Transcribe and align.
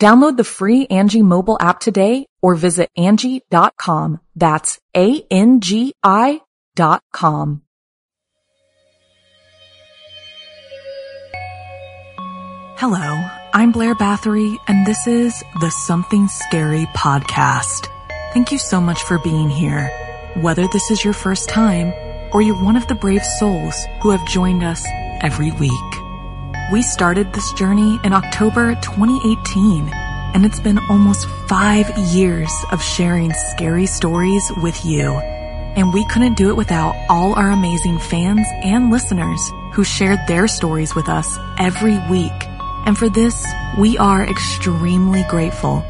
Download 0.00 0.34
the 0.34 0.44
free 0.44 0.86
Angie 0.86 1.20
mobile 1.20 1.58
app 1.60 1.78
today 1.78 2.26
or 2.40 2.54
visit 2.54 2.88
Angie.com. 2.96 4.20
That's 4.34 4.78
A-N-G-I 4.96 6.40
dot 6.74 7.02
com. 7.12 7.60
Hello, 12.78 13.28
I'm 13.52 13.72
Blair 13.72 13.94
Bathory 13.94 14.56
and 14.66 14.86
this 14.86 15.06
is 15.06 15.44
the 15.60 15.70
Something 15.70 16.28
Scary 16.28 16.86
podcast. 16.96 17.88
Thank 18.32 18.52
you 18.52 18.58
so 18.58 18.80
much 18.80 19.02
for 19.02 19.18
being 19.18 19.50
here. 19.50 19.88
Whether 20.40 20.66
this 20.68 20.90
is 20.90 21.04
your 21.04 21.12
first 21.12 21.50
time 21.50 21.92
or 22.32 22.40
you're 22.40 22.64
one 22.64 22.76
of 22.76 22.86
the 22.86 22.94
brave 22.94 23.24
souls 23.38 23.84
who 24.00 24.12
have 24.12 24.26
joined 24.26 24.64
us 24.64 24.82
every 25.20 25.50
week. 25.52 25.99
We 26.70 26.82
started 26.82 27.32
this 27.32 27.52
journey 27.54 27.98
in 28.04 28.12
October 28.12 28.76
2018, 28.76 29.90
and 29.92 30.46
it's 30.46 30.60
been 30.60 30.78
almost 30.88 31.26
five 31.48 31.90
years 31.98 32.48
of 32.70 32.80
sharing 32.80 33.32
scary 33.32 33.86
stories 33.86 34.44
with 34.62 34.84
you. 34.84 35.10
And 35.74 35.92
we 35.92 36.06
couldn't 36.06 36.36
do 36.36 36.48
it 36.48 36.56
without 36.56 36.94
all 37.08 37.34
our 37.34 37.50
amazing 37.50 37.98
fans 37.98 38.46
and 38.62 38.88
listeners 38.88 39.40
who 39.72 39.82
shared 39.82 40.20
their 40.28 40.46
stories 40.46 40.94
with 40.94 41.08
us 41.08 41.36
every 41.58 41.98
week. 42.08 42.30
And 42.86 42.96
for 42.96 43.08
this, 43.08 43.44
we 43.76 43.98
are 43.98 44.22
extremely 44.22 45.24
grateful. 45.28 45.80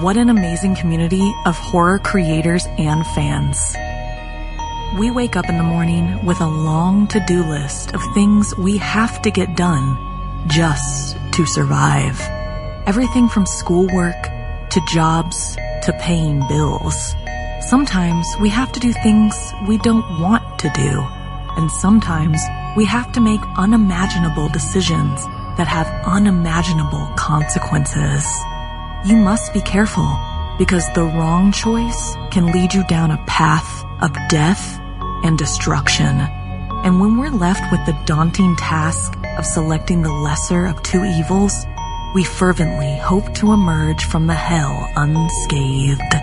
What 0.00 0.16
an 0.16 0.30
amazing 0.30 0.76
community 0.76 1.34
of 1.44 1.58
horror 1.58 1.98
creators 1.98 2.64
and 2.78 3.06
fans. 3.08 3.76
We 4.98 5.10
wake 5.10 5.36
up 5.36 5.50
in 5.50 5.58
the 5.58 5.64
morning 5.64 6.24
with 6.24 6.40
a 6.40 6.48
long 6.48 7.08
to-do 7.08 7.44
list 7.44 7.92
of 7.92 8.00
things 8.14 8.56
we 8.56 8.78
have 8.78 9.20
to 9.20 9.30
get 9.30 9.54
done 9.54 10.13
just 10.46 11.16
to 11.32 11.46
survive. 11.46 12.20
Everything 12.86 13.28
from 13.28 13.46
schoolwork 13.46 14.22
to 14.70 14.80
jobs 14.92 15.56
to 15.82 15.92
paying 16.00 16.46
bills. 16.48 17.14
Sometimes 17.68 18.26
we 18.40 18.48
have 18.50 18.72
to 18.72 18.80
do 18.80 18.92
things 18.92 19.34
we 19.66 19.78
don't 19.78 20.20
want 20.20 20.58
to 20.58 20.68
do. 20.74 21.02
And 21.56 21.70
sometimes 21.70 22.40
we 22.76 22.84
have 22.84 23.12
to 23.12 23.20
make 23.20 23.40
unimaginable 23.56 24.48
decisions 24.48 25.24
that 25.56 25.68
have 25.68 25.86
unimaginable 26.04 27.06
consequences. 27.16 28.26
You 29.06 29.16
must 29.16 29.52
be 29.54 29.60
careful 29.60 30.18
because 30.58 30.86
the 30.94 31.04
wrong 31.04 31.52
choice 31.52 32.16
can 32.30 32.52
lead 32.52 32.74
you 32.74 32.84
down 32.84 33.10
a 33.10 33.24
path 33.26 33.84
of 34.00 34.12
death 34.28 34.78
and 35.24 35.38
destruction. 35.38 36.20
And 36.84 37.00
when 37.00 37.16
we're 37.16 37.30
left 37.30 37.70
with 37.72 37.84
the 37.86 37.98
daunting 38.04 38.56
task 38.56 39.16
of 39.36 39.46
selecting 39.46 40.02
the 40.02 40.12
lesser 40.12 40.66
of 40.66 40.82
two 40.82 41.04
evils, 41.04 41.66
we 42.14 42.24
fervently 42.24 42.96
hope 42.98 43.34
to 43.34 43.52
emerge 43.52 44.04
from 44.04 44.26
the 44.26 44.34
hell 44.34 44.88
unscathed. 44.96 46.14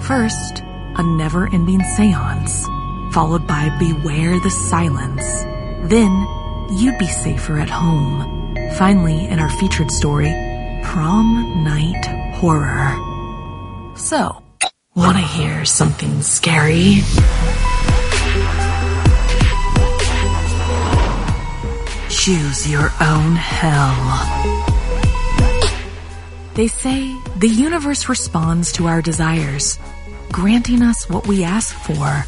First, 0.00 0.62
a 0.96 1.02
never-ending 1.02 1.82
seance, 1.96 2.64
followed 3.12 3.46
by 3.46 3.68
beware 3.78 4.40
the 4.40 4.50
silence. 4.50 5.42
Then, 5.90 6.26
you'd 6.70 6.98
be 6.98 7.06
safer 7.06 7.58
at 7.58 7.68
home. 7.68 8.54
Finally, 8.76 9.26
in 9.26 9.38
our 9.38 9.50
featured 9.50 9.90
story, 9.90 10.32
prom 10.82 11.64
night 11.64 12.06
horror. 12.36 12.94
So, 13.96 14.42
wanna 14.94 15.20
hear 15.20 15.64
something 15.64 16.22
scary? 16.22 17.02
Choose 22.26 22.68
your 22.68 22.90
own 23.00 23.36
hell. 23.36 23.94
They 26.54 26.66
say 26.66 27.16
the 27.36 27.46
universe 27.46 28.08
responds 28.08 28.72
to 28.72 28.88
our 28.88 29.00
desires, 29.00 29.78
granting 30.32 30.82
us 30.82 31.08
what 31.08 31.28
we 31.28 31.44
ask 31.44 31.72
for. 31.72 32.24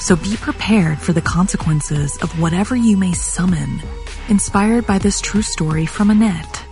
So 0.00 0.16
be 0.16 0.36
prepared 0.36 0.98
for 0.98 1.12
the 1.12 1.20
consequences 1.20 2.20
of 2.24 2.40
whatever 2.40 2.74
you 2.74 2.96
may 2.96 3.12
summon. 3.12 3.80
Inspired 4.28 4.84
by 4.84 4.98
this 4.98 5.20
true 5.20 5.42
story 5.42 5.86
from 5.86 6.10
Annette. 6.10 6.64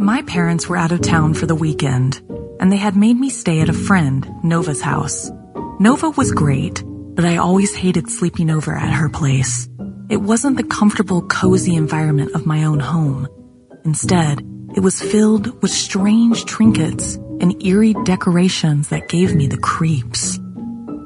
My 0.00 0.22
parents 0.22 0.68
were 0.68 0.78
out 0.78 0.90
of 0.90 1.00
town 1.00 1.34
for 1.34 1.46
the 1.46 1.54
weekend, 1.54 2.20
and 2.58 2.72
they 2.72 2.76
had 2.76 2.96
made 2.96 3.20
me 3.20 3.30
stay 3.30 3.60
at 3.60 3.68
a 3.68 3.72
friend, 3.72 4.28
Nova's 4.42 4.82
house. 4.82 5.30
Nova 5.78 6.10
was 6.10 6.32
great, 6.32 6.82
but 7.14 7.24
I 7.24 7.36
always 7.36 7.74
hated 7.74 8.08
sleeping 8.08 8.50
over 8.50 8.74
at 8.74 8.92
her 8.92 9.08
place. 9.08 9.68
It 10.08 10.18
wasn't 10.18 10.56
the 10.56 10.64
comfortable, 10.64 11.22
cozy 11.22 11.76
environment 11.76 12.32
of 12.34 12.46
my 12.46 12.64
own 12.64 12.80
home. 12.80 13.28
Instead, 13.84 14.40
it 14.74 14.80
was 14.80 15.00
filled 15.00 15.62
with 15.62 15.70
strange 15.70 16.44
trinkets 16.44 17.16
and 17.40 17.62
eerie 17.64 17.94
decorations 18.04 18.88
that 18.88 19.08
gave 19.08 19.34
me 19.34 19.46
the 19.46 19.58
creeps. 19.58 20.38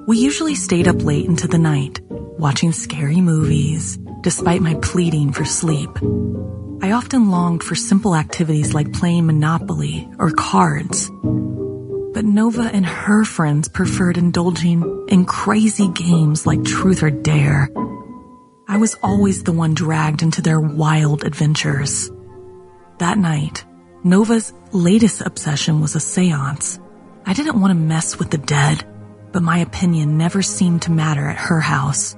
We 0.06 0.18
usually 0.18 0.54
stayed 0.54 0.88
up 0.88 1.02
late 1.02 1.26
into 1.26 1.48
the 1.48 1.58
night, 1.58 2.00
watching 2.10 2.72
scary 2.72 3.20
movies, 3.20 3.98
despite 4.22 4.60
my 4.60 4.74
pleading 4.82 5.32
for 5.32 5.44
sleep. 5.44 5.90
I 6.82 6.92
often 6.92 7.30
longed 7.30 7.62
for 7.62 7.74
simple 7.74 8.14
activities 8.14 8.74
like 8.74 8.92
playing 8.92 9.26
Monopoly 9.26 10.08
or 10.18 10.30
cards. 10.30 11.10
But 12.14 12.24
Nova 12.24 12.70
and 12.72 12.86
her 12.86 13.24
friends 13.24 13.66
preferred 13.66 14.16
indulging 14.16 15.06
in 15.08 15.24
crazy 15.24 15.88
games 15.88 16.46
like 16.46 16.62
Truth 16.62 17.02
or 17.02 17.10
Dare. 17.10 17.68
I 18.68 18.76
was 18.76 18.94
always 19.02 19.42
the 19.42 19.52
one 19.52 19.74
dragged 19.74 20.22
into 20.22 20.40
their 20.40 20.60
wild 20.60 21.24
adventures. 21.24 22.12
That 22.98 23.18
night, 23.18 23.64
Nova's 24.04 24.52
latest 24.70 25.22
obsession 25.22 25.80
was 25.80 25.96
a 25.96 26.00
seance. 26.00 26.78
I 27.26 27.32
didn't 27.32 27.60
want 27.60 27.72
to 27.72 27.74
mess 27.74 28.16
with 28.16 28.30
the 28.30 28.38
dead, 28.38 28.86
but 29.32 29.42
my 29.42 29.58
opinion 29.58 30.16
never 30.16 30.40
seemed 30.40 30.82
to 30.82 30.92
matter 30.92 31.28
at 31.28 31.36
her 31.36 31.60
house. 31.60 32.14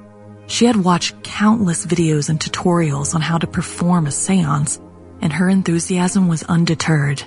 She 0.46 0.66
had 0.66 0.76
watched 0.76 1.22
countless 1.22 1.86
videos 1.86 2.28
and 2.28 2.38
tutorials 2.38 3.14
on 3.14 3.22
how 3.22 3.38
to 3.38 3.46
perform 3.46 4.06
a 4.06 4.10
seance, 4.10 4.78
and 5.22 5.32
her 5.32 5.48
enthusiasm 5.48 6.28
was 6.28 6.42
undeterred. 6.42 7.22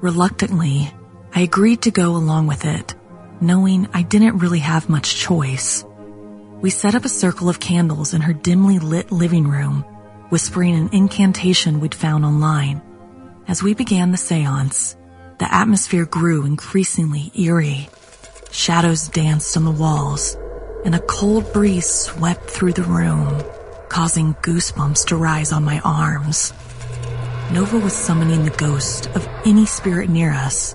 Reluctantly, 0.00 0.92
I 1.36 1.40
agreed 1.40 1.82
to 1.82 1.90
go 1.90 2.16
along 2.16 2.46
with 2.46 2.64
it, 2.64 2.94
knowing 3.42 3.88
I 3.92 4.00
didn't 4.00 4.38
really 4.38 4.60
have 4.60 4.88
much 4.88 5.16
choice. 5.16 5.84
We 6.62 6.70
set 6.70 6.94
up 6.94 7.04
a 7.04 7.10
circle 7.10 7.50
of 7.50 7.60
candles 7.60 8.14
in 8.14 8.22
her 8.22 8.32
dimly 8.32 8.78
lit 8.78 9.12
living 9.12 9.46
room, 9.46 9.82
whispering 10.30 10.74
an 10.74 10.88
incantation 10.94 11.78
we'd 11.78 11.94
found 11.94 12.24
online. 12.24 12.80
As 13.46 13.62
we 13.62 13.74
began 13.74 14.12
the 14.12 14.16
seance, 14.16 14.96
the 15.38 15.54
atmosphere 15.54 16.06
grew 16.06 16.46
increasingly 16.46 17.30
eerie. 17.38 17.90
Shadows 18.50 19.08
danced 19.08 19.58
on 19.58 19.66
the 19.66 19.70
walls, 19.70 20.38
and 20.86 20.94
a 20.94 21.00
cold 21.00 21.52
breeze 21.52 21.84
swept 21.86 22.48
through 22.48 22.72
the 22.72 22.84
room, 22.84 23.44
causing 23.90 24.32
goosebumps 24.36 25.04
to 25.08 25.16
rise 25.16 25.52
on 25.52 25.64
my 25.64 25.80
arms. 25.80 26.54
Nova 27.52 27.78
was 27.78 27.92
summoning 27.92 28.44
the 28.44 28.56
ghost 28.56 29.08
of 29.08 29.28
any 29.44 29.66
spirit 29.66 30.08
near 30.08 30.32
us, 30.32 30.74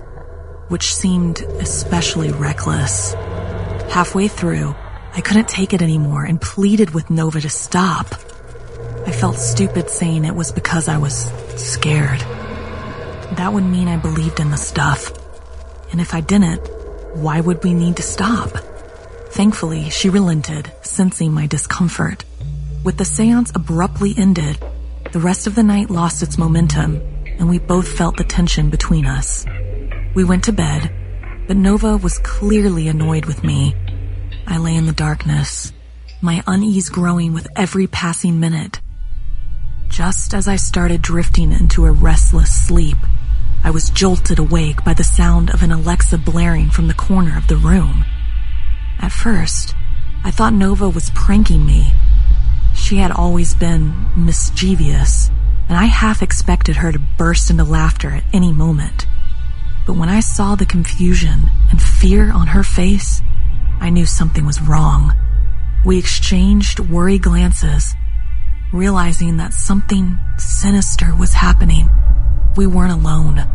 which 0.72 0.94
seemed 0.94 1.42
especially 1.60 2.32
reckless. 2.32 3.12
Halfway 3.92 4.26
through, 4.26 4.74
I 5.14 5.20
couldn't 5.20 5.46
take 5.46 5.74
it 5.74 5.82
anymore 5.82 6.24
and 6.24 6.40
pleaded 6.40 6.94
with 6.94 7.10
Nova 7.10 7.42
to 7.42 7.50
stop. 7.50 8.06
I 9.06 9.12
felt 9.12 9.36
stupid 9.36 9.90
saying 9.90 10.24
it 10.24 10.34
was 10.34 10.50
because 10.50 10.88
I 10.88 10.96
was 10.96 11.30
scared. 11.56 12.20
That 13.36 13.52
would 13.52 13.64
mean 13.64 13.86
I 13.86 13.98
believed 13.98 14.40
in 14.40 14.50
the 14.50 14.56
stuff. 14.56 15.12
And 15.90 16.00
if 16.00 16.14
I 16.14 16.22
didn't, 16.22 16.66
why 17.16 17.42
would 17.42 17.62
we 17.62 17.74
need 17.74 17.96
to 17.96 18.02
stop? 18.02 18.48
Thankfully, 19.28 19.90
she 19.90 20.08
relented, 20.08 20.72
sensing 20.80 21.32
my 21.32 21.46
discomfort. 21.46 22.24
With 22.82 22.96
the 22.96 23.04
seance 23.04 23.52
abruptly 23.54 24.14
ended, 24.16 24.58
the 25.12 25.20
rest 25.20 25.46
of 25.46 25.54
the 25.54 25.62
night 25.62 25.90
lost 25.90 26.22
its 26.22 26.38
momentum, 26.38 26.96
and 27.38 27.50
we 27.50 27.58
both 27.58 27.88
felt 27.88 28.16
the 28.16 28.24
tension 28.24 28.70
between 28.70 29.04
us. 29.04 29.44
We 30.14 30.24
went 30.24 30.44
to 30.44 30.52
bed, 30.52 30.92
but 31.48 31.56
Nova 31.56 31.96
was 31.96 32.18
clearly 32.18 32.86
annoyed 32.86 33.24
with 33.24 33.42
me. 33.42 33.74
I 34.46 34.58
lay 34.58 34.74
in 34.74 34.84
the 34.84 34.92
darkness, 34.92 35.72
my 36.20 36.42
unease 36.46 36.90
growing 36.90 37.32
with 37.32 37.48
every 37.56 37.86
passing 37.86 38.38
minute. 38.38 38.80
Just 39.88 40.34
as 40.34 40.46
I 40.46 40.56
started 40.56 41.00
drifting 41.00 41.50
into 41.50 41.86
a 41.86 41.92
restless 41.92 42.52
sleep, 42.66 42.98
I 43.64 43.70
was 43.70 43.88
jolted 43.88 44.38
awake 44.38 44.84
by 44.84 44.92
the 44.92 45.04
sound 45.04 45.48
of 45.48 45.62
an 45.62 45.72
Alexa 45.72 46.18
blaring 46.18 46.68
from 46.68 46.88
the 46.88 46.94
corner 46.94 47.38
of 47.38 47.46
the 47.46 47.56
room. 47.56 48.04
At 48.98 49.12
first, 49.12 49.74
I 50.24 50.30
thought 50.30 50.52
Nova 50.52 50.90
was 50.90 51.10
pranking 51.14 51.64
me. 51.64 51.92
She 52.74 52.96
had 52.96 53.12
always 53.12 53.54
been 53.54 54.08
mischievous, 54.14 55.30
and 55.68 55.78
I 55.78 55.84
half 55.84 56.22
expected 56.22 56.76
her 56.76 56.92
to 56.92 56.98
burst 56.98 57.50
into 57.50 57.64
laughter 57.64 58.10
at 58.10 58.24
any 58.32 58.52
moment. 58.52 59.06
But 59.86 59.96
when 59.96 60.08
I 60.08 60.20
saw 60.20 60.54
the 60.54 60.66
confusion 60.66 61.50
and 61.70 61.82
fear 61.82 62.32
on 62.32 62.48
her 62.48 62.62
face, 62.62 63.20
I 63.80 63.90
knew 63.90 64.06
something 64.06 64.46
was 64.46 64.62
wrong. 64.62 65.12
We 65.84 65.98
exchanged 65.98 66.78
worried 66.78 67.22
glances 67.22 67.94
realizing 68.72 69.36
that 69.36 69.52
something 69.52 70.18
sinister 70.38 71.14
was 71.14 71.34
happening. 71.34 71.90
We 72.56 72.66
weren't 72.66 72.92
alone. 72.92 73.46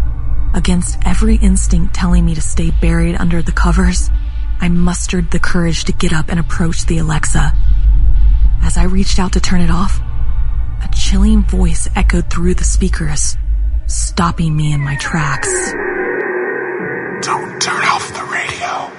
Against 0.53 0.99
every 1.05 1.35
instinct 1.37 1.93
telling 1.93 2.25
me 2.25 2.35
to 2.35 2.41
stay 2.41 2.71
buried 2.81 3.15
under 3.15 3.41
the 3.41 3.51
covers, 3.51 4.09
I 4.61 4.69
mustered 4.69 5.31
the 5.31 5.39
courage 5.39 5.83
to 5.85 5.91
get 5.91 6.13
up 6.13 6.29
and 6.29 6.39
approach 6.39 6.85
the 6.85 6.99
Alexa. 6.99 7.53
As 8.61 8.77
I 8.77 8.83
reached 8.83 9.19
out 9.19 9.33
to 9.33 9.41
turn 9.41 9.61
it 9.61 9.71
off, 9.71 9.99
a 10.83 10.89
chilling 10.95 11.43
voice 11.43 11.89
echoed 11.95 12.29
through 12.29 12.55
the 12.55 12.63
speakers, 12.63 13.37
stopping 13.87 14.55
me 14.55 14.73
in 14.73 14.81
my 14.81 14.95
tracks. 14.95 15.49
Don't 17.21 17.59
turn 17.61 17.83
off 17.85 18.13
the 18.13 18.23
radio. 18.31 18.91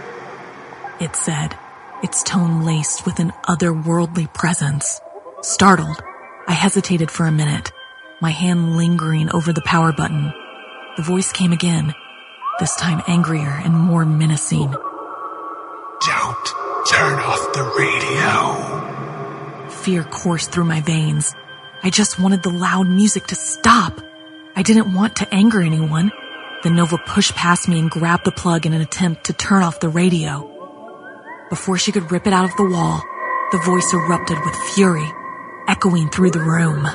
It 1.01 1.15
said, 1.15 1.57
its 2.03 2.23
tone 2.23 2.65
laced 2.65 3.07
with 3.07 3.21
an 3.21 3.33
otherworldly 3.47 4.33
presence. 4.33 5.01
Startled, 5.43 6.03
I 6.47 6.53
hesitated 6.53 7.11
for 7.11 7.27
a 7.27 7.33
minute, 7.33 7.71
my 8.21 8.31
hand 8.31 8.77
lingering 8.77 9.31
over 9.33 9.53
the 9.53 9.63
power 9.63 9.93
button. 9.93 10.33
The 10.97 11.03
voice 11.03 11.33
came 11.33 11.53
again, 11.53 11.95
this 12.59 12.75
time 12.77 13.03
angrier 13.07 13.61
and 13.65 13.75
more 13.75 14.05
menacing. 14.05 14.71
Don't 14.71 16.47
turn 16.91 17.19
off 17.21 17.53
the 17.53 17.63
radio. 17.79 19.69
Fear 19.71 20.05
coursed 20.05 20.51
through 20.51 20.65
my 20.65 20.81
veins. 20.81 21.35
I 21.85 21.91
just 21.91 22.19
wanted 22.19 22.43
the 22.43 22.51
loud 22.51 22.89
music 22.89 23.29
to 23.29 23.37
stop. 23.37 24.01
I 24.57 24.63
didn't 24.63 24.93
want 24.93 25.17
to 25.17 25.33
anger 25.33 25.61
anyone. 25.61 26.11
Then 26.63 26.77
Nova 26.77 26.99
pushed 26.99 27.35
past 27.35 27.69
me 27.69 27.79
and 27.79 27.91
grabbed 27.91 28.25
the 28.25 28.33
plug 28.33 28.67
in 28.67 28.73
an 28.73 28.81
attempt 28.81 29.25
to 29.25 29.33
turn 29.33 29.63
off 29.63 29.81
the 29.81 29.89
radio. 29.89 30.47
Before 31.51 31.79
she 31.79 31.93
could 31.93 32.11
rip 32.11 32.27
it 32.27 32.33
out 32.33 32.45
of 32.45 32.57
the 32.57 32.69
wall, 32.69 33.03
the 33.53 33.59
voice 33.59 33.93
erupted 33.93 34.39
with 34.45 34.55
fury 34.75 35.09
echoing 35.69 36.09
through 36.09 36.31
the 36.31 36.41
room. 36.41 36.89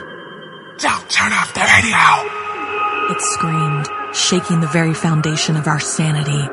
Don't 0.79 1.09
turn 1.09 1.31
off 1.31 1.53
the 1.53 1.61
radio! 1.61 3.13
It 3.13 3.21
screamed, 3.21 3.87
shaking 4.15 4.59
the 4.59 4.67
very 4.67 4.95
foundation 4.95 5.55
of 5.55 5.67
our 5.67 5.79
sanity. 5.79 6.49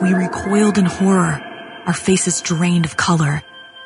We 0.00 0.14
recoiled 0.14 0.78
in 0.78 0.84
horror, 0.86 1.42
our 1.86 1.92
faces 1.92 2.40
drained 2.40 2.86
of 2.86 2.96
color. 2.96 3.42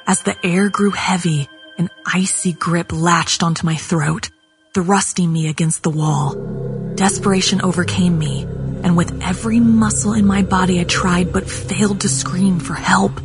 As 0.06 0.22
the 0.22 0.36
air 0.44 0.69
grew 0.69 0.90
heavy, 0.90 1.48
an 1.78 1.88
icy 2.04 2.52
grip 2.52 2.92
latched 2.92 3.42
onto 3.42 3.64
my 3.64 3.76
throat, 3.76 4.28
thrusting 4.74 5.30
me 5.30 5.48
against 5.48 5.82
the 5.82 5.90
wall. 5.90 6.34
Desperation 6.94 7.60
overcame 7.60 8.19
me, 8.19 8.42
and 8.82 8.96
with 8.96 9.22
every 9.22 9.60
muscle 9.60 10.14
in 10.14 10.26
my 10.26 10.42
body 10.42 10.80
I 10.80 10.84
tried 10.84 11.32
but 11.32 11.48
failed 11.48 12.00
to 12.00 12.08
scream 12.08 12.58
for 12.58 12.74
help. 12.74 13.20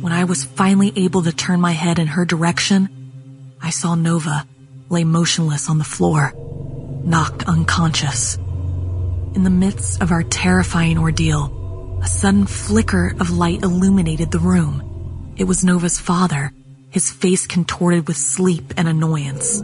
When 0.00 0.12
I 0.12 0.24
was 0.24 0.44
finally 0.44 0.92
able 0.96 1.22
to 1.22 1.32
turn 1.32 1.60
my 1.60 1.72
head 1.72 1.98
in 1.98 2.06
her 2.06 2.24
direction, 2.24 2.88
I 3.60 3.70
saw 3.70 3.94
Nova 3.94 4.46
lay 4.88 5.04
motionless 5.04 5.68
on 5.68 5.78
the 5.78 5.84
floor, 5.84 6.32
knocked 7.04 7.44
unconscious. 7.44 8.36
In 9.34 9.44
the 9.44 9.50
midst 9.50 10.02
of 10.02 10.10
our 10.10 10.22
terrifying 10.22 10.98
ordeal, 10.98 11.98
a 12.02 12.06
sudden 12.06 12.46
flicker 12.46 13.14
of 13.20 13.30
light 13.30 13.62
illuminated 13.62 14.30
the 14.30 14.38
room. 14.38 15.34
It 15.36 15.44
was 15.44 15.64
Nova's 15.64 16.00
father, 16.00 16.52
his 16.90 17.10
face 17.10 17.46
contorted 17.46 18.08
with 18.08 18.16
sleep 18.16 18.74
and 18.76 18.88
annoyance. 18.88 19.62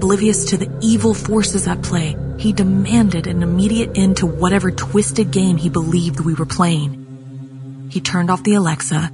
Oblivious 0.00 0.46
to 0.46 0.56
the 0.56 0.78
evil 0.80 1.12
forces 1.12 1.68
at 1.68 1.82
play, 1.82 2.16
he 2.38 2.54
demanded 2.54 3.26
an 3.26 3.42
immediate 3.42 3.98
end 3.98 4.16
to 4.16 4.26
whatever 4.26 4.70
twisted 4.70 5.30
game 5.30 5.58
he 5.58 5.68
believed 5.68 6.20
we 6.20 6.32
were 6.32 6.46
playing. 6.46 7.88
He 7.90 8.00
turned 8.00 8.30
off 8.30 8.42
the 8.42 8.54
Alexa, 8.54 9.12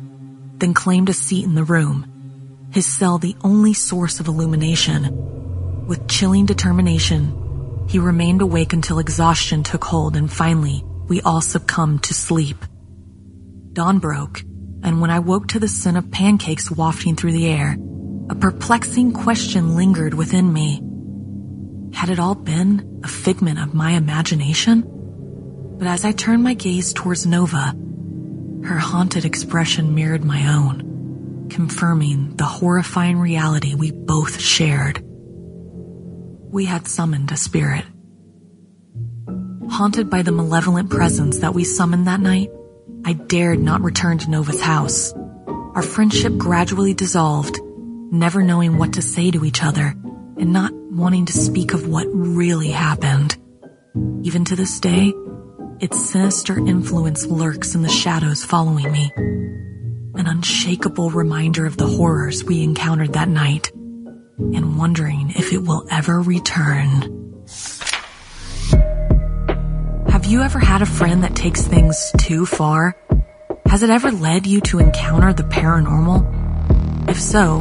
then 0.59 0.75
claimed 0.75 1.09
a 1.09 1.12
seat 1.12 1.44
in 1.44 1.56
the 1.56 1.65
room 1.65 2.06
his 2.71 2.87
cell 2.87 3.19
the 3.19 3.35
only 3.43 3.75
source 3.75 4.21
of 4.21 4.29
illumination. 4.29 5.87
With 5.88 6.09
chilling 6.09 6.47
determination, 6.47 7.87
he 7.88 7.99
remained 7.99 8.41
awake 8.41 8.73
until 8.73 9.00
exhaustion 9.00 9.65
took 9.65 9.83
hold 9.83 10.15
and 10.15 10.33
finally 10.33 10.85
we 11.09 11.21
all 11.23 11.41
succumbed 11.41 12.05
to 12.05 12.15
sleep. 12.15 12.65
Dawn 13.73 13.99
broke, 13.99 14.43
and 14.85 15.00
when 15.00 15.11
I 15.11 15.19
woke 15.19 15.49
to 15.49 15.59
the 15.59 15.66
scent 15.66 15.97
of 15.97 16.12
pancakes 16.12 16.71
wafting 16.71 17.16
through 17.16 17.33
the 17.33 17.49
air, 17.49 17.76
a 18.28 18.35
perplexing 18.35 19.12
question 19.12 19.76
lingered 19.76 20.14
within 20.14 20.52
me. 20.52 20.83
Had 21.95 22.11
it 22.11 22.18
all 22.18 22.35
been 22.35 23.00
a 23.04 23.09
figment 23.09 23.59
of 23.59 23.75
my 23.75 23.92
imagination? 23.92 24.85
But 25.78 25.88
as 25.88 26.04
I 26.04 26.12
turned 26.12 26.42
my 26.42 26.54
gaze 26.54 26.92
towards 26.92 27.26
Nova, 27.26 27.75
her 28.64 28.78
haunted 28.78 29.25
expression 29.25 29.95
mirrored 29.95 30.25
my 30.25 30.54
own 30.54 30.87
confirming 31.50 32.37
the 32.37 32.45
horrifying 32.45 33.18
reality 33.18 33.75
we 33.75 33.90
both 33.90 34.40
shared. 34.40 35.02
We 36.52 36.64
had 36.64 36.88
summoned 36.88 37.33
a 37.33 37.37
spirit. 37.37 37.85
Haunted 39.68 40.09
by 40.09 40.23
the 40.23 40.33
malevolent 40.33 40.90
presence 40.90 41.38
that 41.40 41.54
we 41.54 41.64
summoned 41.64 42.06
that 42.06 42.21
night, 42.21 42.50
I 43.04 43.14
dared 43.14 43.61
not 43.61 43.83
return 43.83 44.18
to 44.18 44.30
Nova's 44.30 44.61
house. 44.61 45.12
Our 45.75 45.83
friendship 45.83 46.37
gradually 46.37 46.95
dissolved, 46.95 47.59
never 48.11 48.43
knowing 48.43 48.79
what 48.79 48.95
to 48.95 49.03
say 49.03 49.31
to 49.31 49.45
each 49.45 49.63
other 49.63 49.95
and 50.39 50.53
not 50.53 50.73
wanting 50.75 51.27
to 51.27 51.33
speak 51.33 51.75
of 51.75 51.89
what 51.89 52.07
really 52.11 52.71
happened. 52.71 53.37
Even 54.23 54.45
to 54.45 54.57
this 54.57 54.81
day, 54.81 55.13
its 55.81 56.11
sinister 56.11 56.59
influence 56.59 57.27
lurks 57.27 57.75
in 57.75 57.83
the 57.83 57.89
shadows 57.89 58.45
following 58.45 58.91
me 58.91 59.11
an 60.17 60.27
unshakable 60.27 61.11
reminder 61.11 61.67
of 61.67 61.77
the 61.77 61.87
horrors 61.87 62.43
we 62.43 62.63
encountered 62.63 63.13
that 63.13 63.29
night, 63.29 63.71
and 63.75 64.79
wondering 64.79 65.31
if 65.37 65.53
it 65.53 65.63
will 65.63 65.87
ever 65.91 66.21
return. 66.21 67.45
Have 70.09 70.25
you 70.25 70.41
ever 70.41 70.59
had 70.59 70.81
a 70.81 70.87
friend 70.87 71.23
that 71.23 71.37
takes 71.37 71.63
things 71.63 72.13
too 72.19 72.47
far? 72.47 72.97
Has 73.67 73.83
it 73.83 73.91
ever 73.91 74.11
led 74.11 74.47
you 74.47 74.61
to 74.63 74.79
encounter 74.79 75.33
the 75.33 75.43
paranormal? 75.43 77.11
If 77.11 77.21
so, 77.21 77.61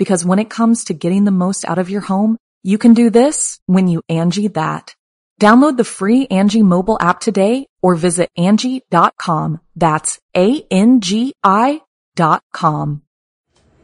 Because 0.00 0.24
when 0.24 0.38
it 0.38 0.48
comes 0.48 0.84
to 0.84 0.94
getting 0.94 1.24
the 1.24 1.30
most 1.30 1.68
out 1.68 1.76
of 1.76 1.90
your 1.90 2.00
home, 2.00 2.38
you 2.62 2.78
can 2.78 2.94
do 2.94 3.10
this 3.10 3.60
when 3.66 3.86
you 3.86 4.00
Angie 4.08 4.48
that. 4.48 4.94
Download 5.38 5.76
the 5.76 5.84
free 5.84 6.26
Angie 6.28 6.62
mobile 6.62 6.96
app 6.98 7.20
today 7.20 7.66
or 7.82 7.96
visit 7.96 8.30
Angie.com. 8.34 9.60
That's 9.76 10.18
A-N-G-I 10.34 11.82
dot 12.16 12.42
com. 12.50 13.02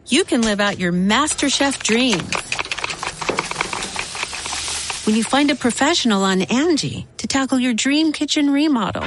You 0.06 0.24
can 0.24 0.40
live 0.40 0.58
out 0.58 0.78
your 0.78 0.90
MasterChef 0.90 1.82
dreams 1.82 2.34
when 5.04 5.16
you 5.16 5.22
find 5.22 5.50
a 5.50 5.54
professional 5.54 6.24
on 6.24 6.40
Angie 6.40 7.06
to 7.18 7.26
tackle 7.26 7.60
your 7.60 7.74
dream 7.74 8.12
kitchen 8.12 8.48
remodel. 8.48 9.04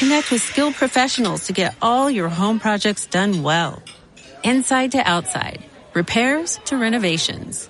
Connect 0.00 0.30
with 0.30 0.40
skilled 0.40 0.76
professionals 0.76 1.48
to 1.48 1.52
get 1.52 1.76
all 1.82 2.10
your 2.10 2.30
home 2.30 2.58
projects 2.58 3.04
done 3.04 3.42
well. 3.42 3.82
Inside 4.42 4.92
to 4.92 4.98
outside, 4.98 5.62
repairs 5.92 6.58
to 6.64 6.78
renovations. 6.78 7.68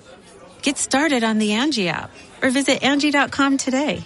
Get 0.61 0.77
started 0.77 1.25
on 1.25 1.39
the 1.39 1.51
Angie 1.51 1.89
app 1.89 2.09
or 2.41 2.49
visit 2.49 2.83
Angie.com 2.83 3.57
today. 3.57 4.05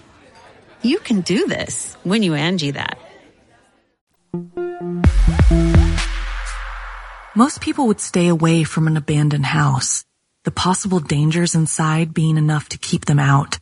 You 0.81 0.97
can 0.97 1.21
do 1.21 1.45
this 1.45 1.93
when 2.01 2.23
you 2.23 2.33
Angie 2.33 2.71
that. 2.71 2.97
Most 7.35 7.61
people 7.61 7.85
would 7.85 8.01
stay 8.01 8.27
away 8.27 8.63
from 8.63 8.87
an 8.87 8.97
abandoned 8.97 9.45
house, 9.45 10.03
the 10.45 10.49
possible 10.65 10.99
dangers 10.99 11.53
inside 11.53 12.11
being 12.11 12.37
enough 12.37 12.69
to 12.69 12.79
keep 12.79 13.05
them 13.05 13.19
out. 13.19 13.59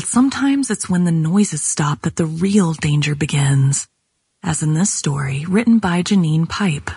But 0.00 0.06
sometimes 0.06 0.70
it's 0.70 0.88
when 0.88 1.04
the 1.04 1.12
noises 1.12 1.60
stop 1.60 2.00
that 2.02 2.16
the 2.16 2.24
real 2.24 2.72
danger 2.72 3.14
begins, 3.14 3.86
as 4.42 4.62
in 4.62 4.72
this 4.72 4.90
story 4.90 5.44
written 5.46 5.78
by 5.78 6.02
Janine 6.02 6.48
Pipe. 6.48 6.88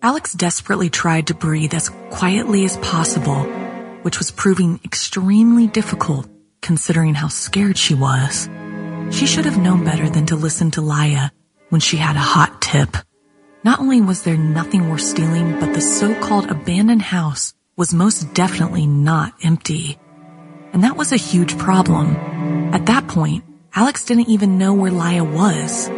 Alex 0.00 0.32
desperately 0.32 0.88
tried 0.88 1.26
to 1.26 1.34
breathe 1.34 1.74
as 1.74 1.90
quietly 2.08 2.64
as 2.64 2.78
possible, 2.78 3.42
which 4.00 4.16
was 4.16 4.30
proving 4.30 4.80
extremely 4.86 5.66
difficult 5.66 6.26
considering 6.62 7.12
how 7.12 7.28
scared 7.28 7.76
she 7.76 7.92
was. 7.92 8.48
She 9.10 9.26
should 9.26 9.44
have 9.44 9.58
known 9.58 9.84
better 9.84 10.08
than 10.08 10.24
to 10.28 10.36
listen 10.36 10.70
to 10.70 10.80
Laya 10.80 11.28
when 11.68 11.82
she 11.82 11.98
had 11.98 12.16
a 12.16 12.30
hot 12.34 12.62
tip. 12.62 12.96
Not 13.64 13.80
only 13.80 14.00
was 14.00 14.22
there 14.22 14.38
nothing 14.38 14.88
worth 14.88 15.02
stealing, 15.02 15.60
but 15.60 15.74
the 15.74 15.82
so-called 15.82 16.50
abandoned 16.50 17.02
house 17.02 17.52
was 17.76 17.92
most 17.92 18.32
definitely 18.32 18.86
not 18.86 19.34
empty. 19.44 19.98
And 20.72 20.84
that 20.84 20.96
was 20.96 21.12
a 21.12 21.16
huge 21.16 21.56
problem. 21.58 22.16
At 22.74 22.86
that 22.86 23.08
point, 23.08 23.44
Alex 23.74 24.04
didn't 24.04 24.28
even 24.28 24.58
know 24.58 24.74
where 24.74 24.90
Laya 24.90 25.24
was. 25.24 25.90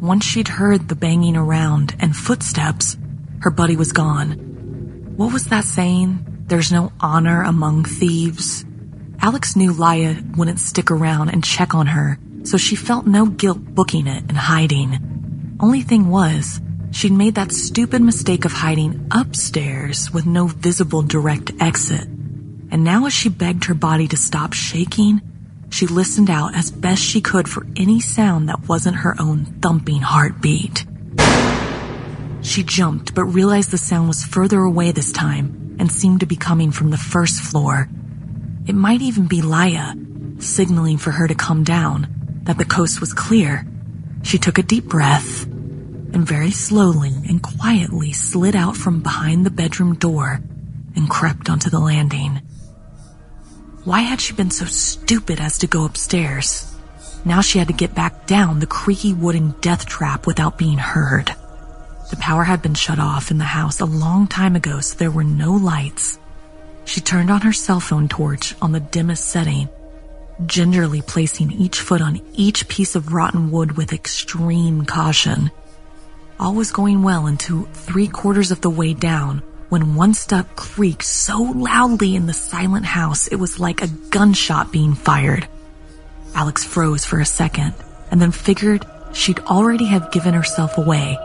Once 0.00 0.24
she'd 0.24 0.48
heard 0.48 0.88
the 0.88 0.96
banging 0.96 1.36
around 1.36 1.94
and 2.00 2.16
footsteps, 2.16 2.96
her 3.40 3.50
buddy 3.50 3.76
was 3.76 3.92
gone. 3.92 4.32
What 5.16 5.32
was 5.32 5.46
that 5.46 5.64
saying? 5.64 6.44
There's 6.46 6.72
no 6.72 6.92
honor 7.00 7.42
among 7.42 7.84
thieves. 7.84 8.64
Alex 9.20 9.54
knew 9.54 9.72
Laya 9.72 10.16
wouldn't 10.36 10.58
stick 10.58 10.90
around 10.90 11.28
and 11.28 11.44
check 11.44 11.74
on 11.74 11.86
her, 11.86 12.18
so 12.42 12.56
she 12.56 12.74
felt 12.74 13.06
no 13.06 13.26
guilt 13.26 13.58
booking 13.62 14.06
it 14.06 14.24
and 14.28 14.36
hiding. 14.36 15.56
Only 15.60 15.82
thing 15.82 16.08
was, 16.08 16.60
she'd 16.90 17.12
made 17.12 17.36
that 17.36 17.52
stupid 17.52 18.02
mistake 18.02 18.44
of 18.44 18.52
hiding 18.52 19.06
upstairs 19.12 20.10
with 20.10 20.26
no 20.26 20.48
visible 20.48 21.02
direct 21.02 21.52
exit. 21.60 22.08
And 22.72 22.84
now 22.84 23.04
as 23.04 23.12
she 23.12 23.28
begged 23.28 23.66
her 23.66 23.74
body 23.74 24.08
to 24.08 24.16
stop 24.16 24.54
shaking, 24.54 25.20
she 25.68 25.86
listened 25.86 26.30
out 26.30 26.54
as 26.54 26.70
best 26.70 27.02
she 27.02 27.20
could 27.20 27.46
for 27.46 27.66
any 27.76 28.00
sound 28.00 28.48
that 28.48 28.66
wasn't 28.66 28.96
her 28.96 29.14
own 29.20 29.44
thumping 29.60 30.00
heartbeat. 30.00 30.86
She 32.40 32.62
jumped 32.62 33.14
but 33.14 33.26
realized 33.26 33.72
the 33.72 33.78
sound 33.78 34.08
was 34.08 34.24
further 34.24 34.60
away 34.60 34.90
this 34.90 35.12
time 35.12 35.76
and 35.78 35.92
seemed 35.92 36.20
to 36.20 36.26
be 36.26 36.34
coming 36.34 36.70
from 36.72 36.88
the 36.88 36.96
first 36.96 37.42
floor. 37.42 37.90
It 38.66 38.74
might 38.74 39.02
even 39.02 39.26
be 39.26 39.42
Laya, 39.42 39.94
signaling 40.38 40.96
for 40.96 41.10
her 41.10 41.28
to 41.28 41.34
come 41.34 41.64
down, 41.64 42.40
that 42.44 42.56
the 42.56 42.64
coast 42.64 43.00
was 43.00 43.12
clear. 43.12 43.66
She 44.22 44.38
took 44.38 44.56
a 44.56 44.62
deep 44.62 44.84
breath 44.84 45.44
and 45.44 46.26
very 46.26 46.50
slowly 46.50 47.12
and 47.28 47.42
quietly 47.42 48.12
slid 48.12 48.56
out 48.56 48.78
from 48.78 49.02
behind 49.02 49.44
the 49.44 49.50
bedroom 49.50 49.94
door 49.94 50.40
and 50.96 51.10
crept 51.10 51.50
onto 51.50 51.68
the 51.68 51.78
landing. 51.78 52.40
Why 53.84 54.02
had 54.02 54.20
she 54.20 54.32
been 54.32 54.52
so 54.52 54.64
stupid 54.64 55.40
as 55.40 55.58
to 55.58 55.66
go 55.66 55.84
upstairs? 55.84 56.72
Now 57.24 57.40
she 57.40 57.58
had 57.58 57.66
to 57.66 57.74
get 57.74 57.96
back 57.96 58.26
down 58.26 58.60
the 58.60 58.66
creaky 58.66 59.12
wooden 59.12 59.56
death 59.60 59.86
trap 59.86 60.24
without 60.24 60.56
being 60.56 60.78
heard. 60.78 61.34
The 62.10 62.16
power 62.16 62.44
had 62.44 62.62
been 62.62 62.74
shut 62.74 63.00
off 63.00 63.32
in 63.32 63.38
the 63.38 63.44
house 63.44 63.80
a 63.80 63.84
long 63.84 64.28
time 64.28 64.54
ago, 64.54 64.78
so 64.78 64.96
there 64.96 65.10
were 65.10 65.24
no 65.24 65.54
lights. 65.54 66.20
She 66.84 67.00
turned 67.00 67.28
on 67.28 67.40
her 67.40 67.52
cell 67.52 67.80
phone 67.80 68.06
torch 68.06 68.54
on 68.62 68.70
the 68.70 68.78
dimmest 68.78 69.24
setting, 69.24 69.68
gingerly 70.46 71.02
placing 71.02 71.50
each 71.50 71.80
foot 71.80 72.00
on 72.00 72.20
each 72.34 72.68
piece 72.68 72.94
of 72.94 73.12
rotten 73.12 73.50
wood 73.50 73.76
with 73.76 73.92
extreme 73.92 74.86
caution. 74.86 75.50
All 76.38 76.54
was 76.54 76.70
going 76.70 77.02
well 77.02 77.26
until 77.26 77.62
three 77.72 78.06
quarters 78.06 78.52
of 78.52 78.60
the 78.60 78.70
way 78.70 78.94
down 78.94 79.42
when 79.72 79.94
one 79.94 80.12
step 80.12 80.54
creaked 80.54 81.02
so 81.02 81.40
loudly 81.40 82.14
in 82.14 82.26
the 82.26 82.34
silent 82.34 82.84
house 82.84 83.26
it 83.28 83.36
was 83.36 83.58
like 83.58 83.80
a 83.80 83.88
gunshot 84.10 84.70
being 84.70 84.92
fired. 84.92 85.48
Alex 86.34 86.62
froze 86.62 87.06
for 87.06 87.20
a 87.20 87.24
second 87.24 87.72
and 88.10 88.20
then 88.20 88.30
figured 88.30 88.84
she'd 89.14 89.40
already 89.40 89.86
have 89.86 90.12
given 90.12 90.34
herself 90.34 90.76
away. 90.76 91.16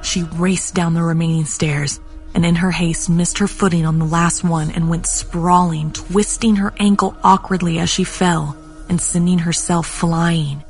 She 0.00 0.22
raced 0.22 0.76
down 0.76 0.94
the 0.94 1.02
remaining 1.02 1.44
stairs 1.44 1.98
and 2.36 2.46
in 2.46 2.54
her 2.54 2.70
haste 2.70 3.10
missed 3.10 3.38
her 3.38 3.48
footing 3.48 3.84
on 3.84 3.98
the 3.98 4.04
last 4.04 4.44
one 4.44 4.70
and 4.70 4.88
went 4.88 5.08
sprawling, 5.08 5.90
twisting 5.90 6.54
her 6.54 6.72
ankle 6.78 7.16
awkwardly 7.24 7.80
as 7.80 7.90
she 7.90 8.04
fell 8.04 8.56
and 8.88 9.00
sending 9.00 9.40
herself 9.40 9.88
flying. 9.88 10.62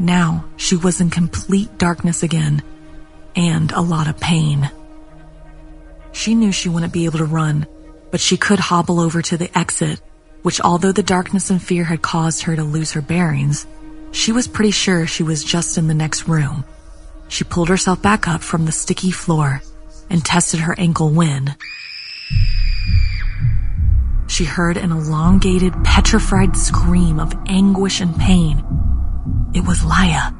Now 0.00 0.44
she 0.56 0.74
was 0.74 1.00
in 1.00 1.08
complete 1.08 1.78
darkness 1.78 2.24
again 2.24 2.64
and 3.36 3.70
a 3.70 3.80
lot 3.80 4.08
of 4.08 4.18
pain. 4.18 4.72
She 6.16 6.34
knew 6.34 6.50
she 6.50 6.70
wouldn't 6.70 6.94
be 6.94 7.04
able 7.04 7.18
to 7.18 7.26
run, 7.26 7.66
but 8.10 8.20
she 8.20 8.38
could 8.38 8.58
hobble 8.58 9.00
over 9.00 9.20
to 9.20 9.36
the 9.36 9.56
exit, 9.56 10.00
which 10.40 10.62
although 10.62 10.90
the 10.90 11.02
darkness 11.02 11.50
and 11.50 11.62
fear 11.62 11.84
had 11.84 12.00
caused 12.00 12.44
her 12.44 12.56
to 12.56 12.64
lose 12.64 12.92
her 12.92 13.02
bearings, 13.02 13.66
she 14.12 14.32
was 14.32 14.48
pretty 14.48 14.70
sure 14.70 15.06
she 15.06 15.22
was 15.22 15.44
just 15.44 15.76
in 15.76 15.88
the 15.88 15.94
next 15.94 16.26
room. 16.26 16.64
She 17.28 17.44
pulled 17.44 17.68
herself 17.68 18.00
back 18.00 18.26
up 18.26 18.40
from 18.40 18.64
the 18.64 18.72
sticky 18.72 19.10
floor 19.10 19.60
and 20.08 20.24
tested 20.24 20.60
her 20.60 20.74
ankle 20.78 21.10
when 21.10 21.54
she 24.26 24.44
heard 24.44 24.78
an 24.78 24.92
elongated, 24.92 25.74
petrified 25.84 26.56
scream 26.56 27.20
of 27.20 27.34
anguish 27.46 28.00
and 28.00 28.16
pain. 28.18 28.64
It 29.54 29.66
was 29.66 29.84
Laya, 29.84 30.32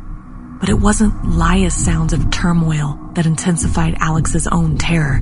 but 0.58 0.70
it 0.70 0.80
wasn't 0.80 1.36
Laya's 1.36 1.74
sounds 1.74 2.14
of 2.14 2.30
turmoil 2.30 2.98
that 3.12 3.26
intensified 3.26 3.96
Alex's 4.00 4.46
own 4.46 4.78
terror. 4.78 5.20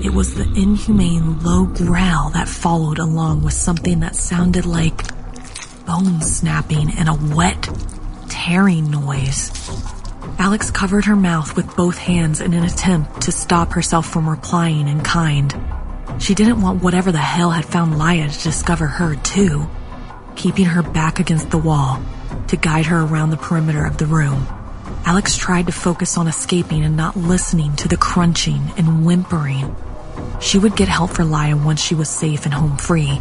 It 0.00 0.14
was 0.14 0.34
the 0.34 0.44
inhumane 0.44 1.40
low 1.42 1.66
growl 1.66 2.30
that 2.30 2.48
followed 2.48 3.00
along 3.00 3.42
with 3.42 3.52
something 3.52 3.98
that 4.00 4.14
sounded 4.14 4.64
like 4.64 5.02
bone 5.86 6.20
snapping 6.22 6.90
and 6.96 7.08
a 7.08 7.14
wet, 7.34 7.68
tearing 8.28 8.92
noise. 8.92 9.50
Alex 10.38 10.70
covered 10.70 11.06
her 11.06 11.16
mouth 11.16 11.56
with 11.56 11.74
both 11.74 11.98
hands 11.98 12.40
in 12.40 12.54
an 12.54 12.62
attempt 12.62 13.22
to 13.22 13.32
stop 13.32 13.72
herself 13.72 14.08
from 14.08 14.30
replying 14.30 14.86
in 14.86 15.00
kind. 15.00 15.52
She 16.20 16.36
didn't 16.36 16.62
want 16.62 16.80
whatever 16.80 17.10
the 17.10 17.18
hell 17.18 17.50
had 17.50 17.64
found 17.64 17.98
Laya 17.98 18.28
to 18.28 18.42
discover 18.42 18.86
her 18.86 19.16
too, 19.16 19.68
keeping 20.36 20.66
her 20.66 20.82
back 20.82 21.18
against 21.18 21.50
the 21.50 21.58
wall 21.58 22.00
to 22.46 22.56
guide 22.56 22.86
her 22.86 23.02
around 23.02 23.30
the 23.30 23.36
perimeter 23.36 23.84
of 23.84 23.98
the 23.98 24.06
room. 24.06 24.46
Alex 25.04 25.36
tried 25.36 25.66
to 25.66 25.72
focus 25.72 26.16
on 26.16 26.28
escaping 26.28 26.84
and 26.84 26.96
not 26.96 27.16
listening 27.16 27.74
to 27.76 27.88
the 27.88 27.96
crunching 27.96 28.72
and 28.76 29.04
whimpering. 29.04 29.74
She 30.40 30.58
would 30.58 30.76
get 30.76 30.88
help 30.88 31.10
for 31.10 31.24
Laya 31.24 31.56
once 31.56 31.80
she 31.80 31.94
was 31.94 32.08
safe 32.08 32.44
and 32.44 32.54
home 32.54 32.76
free. 32.76 33.20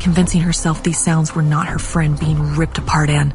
convincing 0.00 0.40
herself 0.40 0.82
these 0.82 0.98
sounds 0.98 1.34
were 1.34 1.42
not 1.42 1.66
her 1.68 1.78
friend 1.78 2.18
being 2.18 2.56
ripped 2.56 2.78
apart 2.78 3.10
and. 3.10 3.34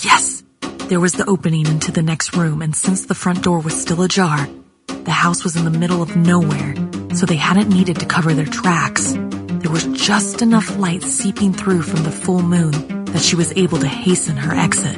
Yes! 0.00 0.42
There 0.88 1.00
was 1.00 1.12
the 1.14 1.24
opening 1.26 1.66
into 1.66 1.90
the 1.90 2.02
next 2.02 2.36
room, 2.36 2.60
and 2.60 2.76
since 2.76 3.06
the 3.06 3.14
front 3.14 3.42
door 3.42 3.58
was 3.58 3.80
still 3.80 4.02
ajar, 4.02 4.48
the 4.86 5.10
house 5.10 5.42
was 5.42 5.56
in 5.56 5.64
the 5.64 5.78
middle 5.78 6.02
of 6.02 6.14
nowhere, 6.16 6.74
so 7.14 7.26
they 7.26 7.36
hadn't 7.36 7.70
needed 7.70 7.98
to 8.00 8.06
cover 8.06 8.34
their 8.34 8.46
tracks. 8.46 9.12
There 9.12 9.70
was 9.70 9.86
just 9.86 10.42
enough 10.42 10.76
light 10.78 11.02
seeping 11.02 11.52
through 11.52 11.82
from 11.82 12.02
the 12.02 12.10
full 12.12 12.42
moon 12.42 13.04
that 13.06 13.22
she 13.22 13.34
was 13.34 13.52
able 13.56 13.78
to 13.78 13.88
hasten 13.88 14.36
her 14.36 14.54
exit. 14.54 14.96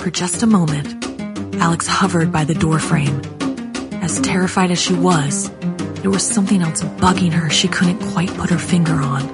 For 0.00 0.10
just 0.10 0.42
a 0.42 0.46
moment, 0.46 1.04
Alex 1.56 1.86
hovered 1.86 2.32
by 2.32 2.44
the 2.44 2.54
doorframe. 2.54 3.20
As 4.02 4.20
terrified 4.20 4.70
as 4.70 4.80
she 4.80 4.94
was, 4.94 5.50
there 6.04 6.10
was 6.10 6.22
something 6.22 6.60
else 6.60 6.82
bugging 6.82 7.32
her 7.32 7.48
she 7.48 7.66
couldn't 7.66 7.98
quite 8.12 8.28
put 8.36 8.50
her 8.50 8.58
finger 8.58 8.92
on. 8.92 9.26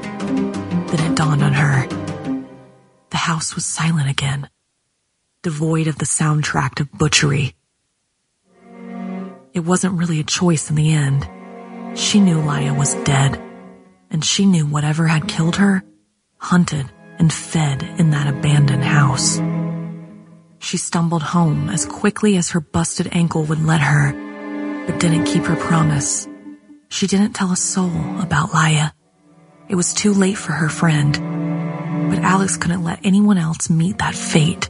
Then 0.86 1.00
it 1.00 1.16
dawned 1.16 1.42
on 1.42 1.52
her. 1.52 1.88
The 3.10 3.16
house 3.16 3.56
was 3.56 3.66
silent 3.66 4.08
again, 4.08 4.48
devoid 5.42 5.88
of 5.88 5.98
the 5.98 6.04
soundtrack 6.04 6.78
of 6.78 6.92
butchery. 6.92 7.56
It 9.52 9.64
wasn't 9.64 9.98
really 9.98 10.20
a 10.20 10.22
choice 10.22 10.70
in 10.70 10.76
the 10.76 10.92
end. 10.92 11.28
She 11.98 12.20
knew 12.20 12.40
Laya 12.40 12.72
was 12.72 12.94
dead, 13.02 13.42
and 14.08 14.24
she 14.24 14.46
knew 14.46 14.64
whatever 14.64 15.08
had 15.08 15.26
killed 15.26 15.56
her 15.56 15.82
hunted 16.36 16.88
and 17.18 17.32
fed 17.32 17.82
in 17.98 18.10
that 18.10 18.28
abandoned 18.28 18.84
house. 18.84 19.40
She 20.60 20.76
stumbled 20.76 21.24
home 21.24 21.68
as 21.68 21.84
quickly 21.84 22.36
as 22.36 22.50
her 22.50 22.60
busted 22.60 23.08
ankle 23.10 23.42
would 23.42 23.66
let 23.66 23.80
her, 23.80 24.12
but 24.86 25.00
didn't 25.00 25.24
keep 25.24 25.42
her 25.46 25.56
promise. 25.56 26.28
She 26.90 27.06
didn't 27.06 27.34
tell 27.34 27.52
a 27.52 27.56
soul 27.56 28.20
about 28.20 28.52
Laya. 28.52 28.90
It 29.68 29.76
was 29.76 29.94
too 29.94 30.12
late 30.12 30.36
for 30.36 30.50
her 30.50 30.68
friend, 30.68 31.12
but 32.10 32.18
Alex 32.18 32.56
couldn't 32.56 32.82
let 32.82 32.98
anyone 33.04 33.38
else 33.38 33.70
meet 33.70 33.98
that 33.98 34.16
fate, 34.16 34.68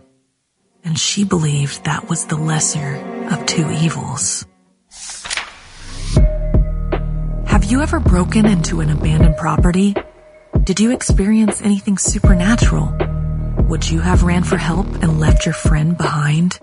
and 0.85 0.99
she 0.99 1.25
believed 1.25 1.85
that 1.85 2.11
was 2.11 2.27
the 2.27 2.37
lesser 2.37 2.97
of 3.31 3.47
two 3.47 3.69
evils. 3.71 4.47
Have 7.47 7.65
you 7.65 7.81
ever 7.81 7.99
broken 7.99 8.45
into 8.45 8.81
an 8.81 8.91
abandoned 8.91 9.39
property? 9.39 9.95
Did 10.63 10.79
you 10.79 10.93
experience 10.93 11.63
anything 11.63 11.97
supernatural? 11.97 12.95
Would 13.71 13.91
you 13.91 14.01
have 14.01 14.25
ran 14.25 14.45
for 14.45 14.59
help 14.59 14.87
and 15.03 15.19
left 15.19 15.47
your 15.47 15.55
friend 15.55 15.97
behind? 15.97 16.59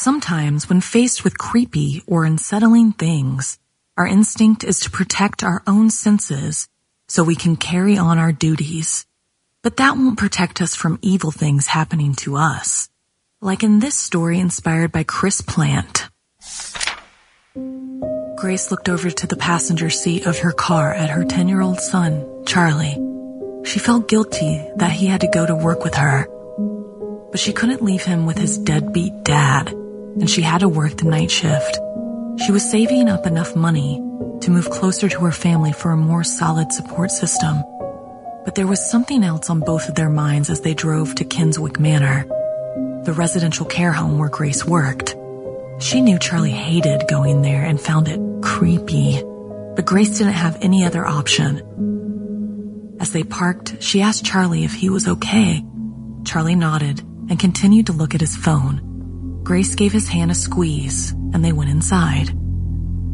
Sometimes 0.00 0.66
when 0.66 0.80
faced 0.80 1.24
with 1.24 1.36
creepy 1.36 2.02
or 2.06 2.24
unsettling 2.24 2.92
things, 2.92 3.58
our 3.98 4.06
instinct 4.06 4.64
is 4.64 4.80
to 4.80 4.90
protect 4.90 5.44
our 5.44 5.62
own 5.66 5.90
senses 5.90 6.66
so 7.06 7.22
we 7.22 7.36
can 7.36 7.54
carry 7.54 7.98
on 7.98 8.18
our 8.18 8.32
duties. 8.32 9.04
But 9.62 9.76
that 9.76 9.98
won't 9.98 10.18
protect 10.18 10.62
us 10.62 10.74
from 10.74 10.98
evil 11.02 11.30
things 11.30 11.66
happening 11.66 12.14
to 12.24 12.36
us. 12.36 12.88
Like 13.42 13.62
in 13.62 13.80
this 13.80 13.94
story 13.94 14.40
inspired 14.40 14.90
by 14.90 15.02
Chris 15.02 15.42
Plant. 15.42 16.08
Grace 18.36 18.70
looked 18.70 18.88
over 18.88 19.10
to 19.10 19.26
the 19.26 19.36
passenger 19.36 19.90
seat 19.90 20.24
of 20.24 20.38
her 20.38 20.52
car 20.52 20.94
at 20.94 21.10
her 21.10 21.26
10 21.26 21.46
year 21.46 21.60
old 21.60 21.78
son, 21.78 22.24
Charlie. 22.46 22.96
She 23.66 23.78
felt 23.78 24.08
guilty 24.08 24.66
that 24.76 24.92
he 24.92 25.08
had 25.08 25.20
to 25.20 25.28
go 25.28 25.44
to 25.44 25.54
work 25.54 25.84
with 25.84 25.96
her. 25.96 26.26
But 27.30 27.38
she 27.38 27.52
couldn't 27.52 27.82
leave 27.82 28.02
him 28.02 28.24
with 28.24 28.38
his 28.38 28.56
deadbeat 28.56 29.24
dad, 29.24 29.74
and 30.18 30.28
she 30.28 30.42
had 30.42 30.58
to 30.58 30.68
work 30.68 30.96
the 30.96 31.04
night 31.04 31.30
shift. 31.30 31.78
She 32.44 32.52
was 32.52 32.68
saving 32.70 33.08
up 33.08 33.26
enough 33.26 33.54
money 33.54 33.96
to 34.40 34.50
move 34.50 34.70
closer 34.70 35.08
to 35.08 35.20
her 35.20 35.32
family 35.32 35.72
for 35.72 35.90
a 35.90 35.96
more 35.96 36.24
solid 36.24 36.72
support 36.72 37.10
system. 37.10 37.62
But 38.44 38.54
there 38.54 38.66
was 38.66 38.90
something 38.90 39.22
else 39.22 39.50
on 39.50 39.60
both 39.60 39.88
of 39.88 39.94
their 39.94 40.08
minds 40.08 40.48
as 40.48 40.62
they 40.62 40.74
drove 40.74 41.14
to 41.16 41.24
Kinswick 41.24 41.78
Manor, 41.78 42.24
the 43.04 43.12
residential 43.12 43.66
care 43.66 43.92
home 43.92 44.18
where 44.18 44.30
Grace 44.30 44.64
worked. 44.64 45.14
She 45.78 46.00
knew 46.00 46.18
Charlie 46.18 46.50
hated 46.50 47.08
going 47.08 47.42
there 47.42 47.64
and 47.64 47.80
found 47.80 48.08
it 48.08 48.20
creepy, 48.42 49.22
but 49.76 49.84
Grace 49.84 50.18
didn't 50.18 50.32
have 50.32 50.58
any 50.62 50.84
other 50.84 51.06
option. 51.06 52.96
As 53.00 53.12
they 53.12 53.22
parked, 53.22 53.82
she 53.82 54.02
asked 54.02 54.24
Charlie 54.24 54.64
if 54.64 54.74
he 54.74 54.90
was 54.90 55.08
okay. 55.08 55.64
Charlie 56.24 56.56
nodded 56.56 57.00
and 57.28 57.38
continued 57.38 57.86
to 57.86 57.92
look 57.92 58.14
at 58.14 58.20
his 58.20 58.36
phone. 58.36 58.89
Grace 59.42 59.74
gave 59.74 59.92
his 59.92 60.08
hand 60.08 60.30
a 60.30 60.34
squeeze 60.34 61.12
and 61.32 61.44
they 61.44 61.52
went 61.52 61.70
inside. 61.70 62.30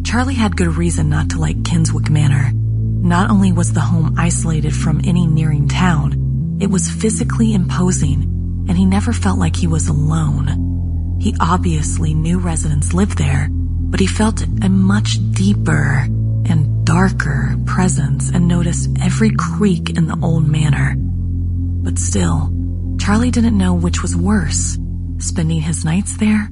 Charlie 0.05 0.35
had 0.35 0.57
good 0.57 0.77
reason 0.77 1.09
not 1.09 1.31
to 1.31 1.41
like 1.41 1.63
Kinswick 1.63 2.11
Manor. 2.11 2.53
Not 2.55 3.31
only 3.31 3.53
was 3.53 3.73
the 3.73 3.81
home 3.81 4.15
isolated 4.19 4.75
from 4.75 5.01
any 5.05 5.27
nearing 5.27 5.69
town, 5.69 6.59
it 6.61 6.71
was 6.71 6.91
physically 6.91 7.55
imposing, 7.55 8.23
and 8.69 8.77
he 8.77 8.85
never 8.87 9.13
felt 9.13 9.39
like 9.39 9.57
he 9.57 9.67
was 9.67 9.89
alone. 9.89 11.19
He 11.21 11.37
obviously 11.41 12.15
knew 12.15 12.39
residents 12.39 12.95
lived 12.95 13.19
there, 13.19 13.49
but 13.51 14.01
he 14.01 14.07
felt 14.07 14.43
a 14.43 14.69
much 14.69 15.19
deeper 15.33 16.07
and 16.49 16.85
darker 16.85 17.57
presence 17.67 18.31
and 18.31 18.49
noticed 18.49 18.91
every 19.01 19.33
creak 19.37 19.91
in 19.91 20.07
the 20.07 20.19
old 20.23 20.47
manor. 20.47 20.95
But 20.97 21.99
still, 21.99 22.53
Charlie 22.99 23.31
didn't 23.31 23.59
know 23.59 23.75
which 23.75 24.03
was 24.03 24.17
worse, 24.17 24.79
spending 25.19 25.61
his 25.61 25.85
nights 25.85 26.17
there 26.17 26.49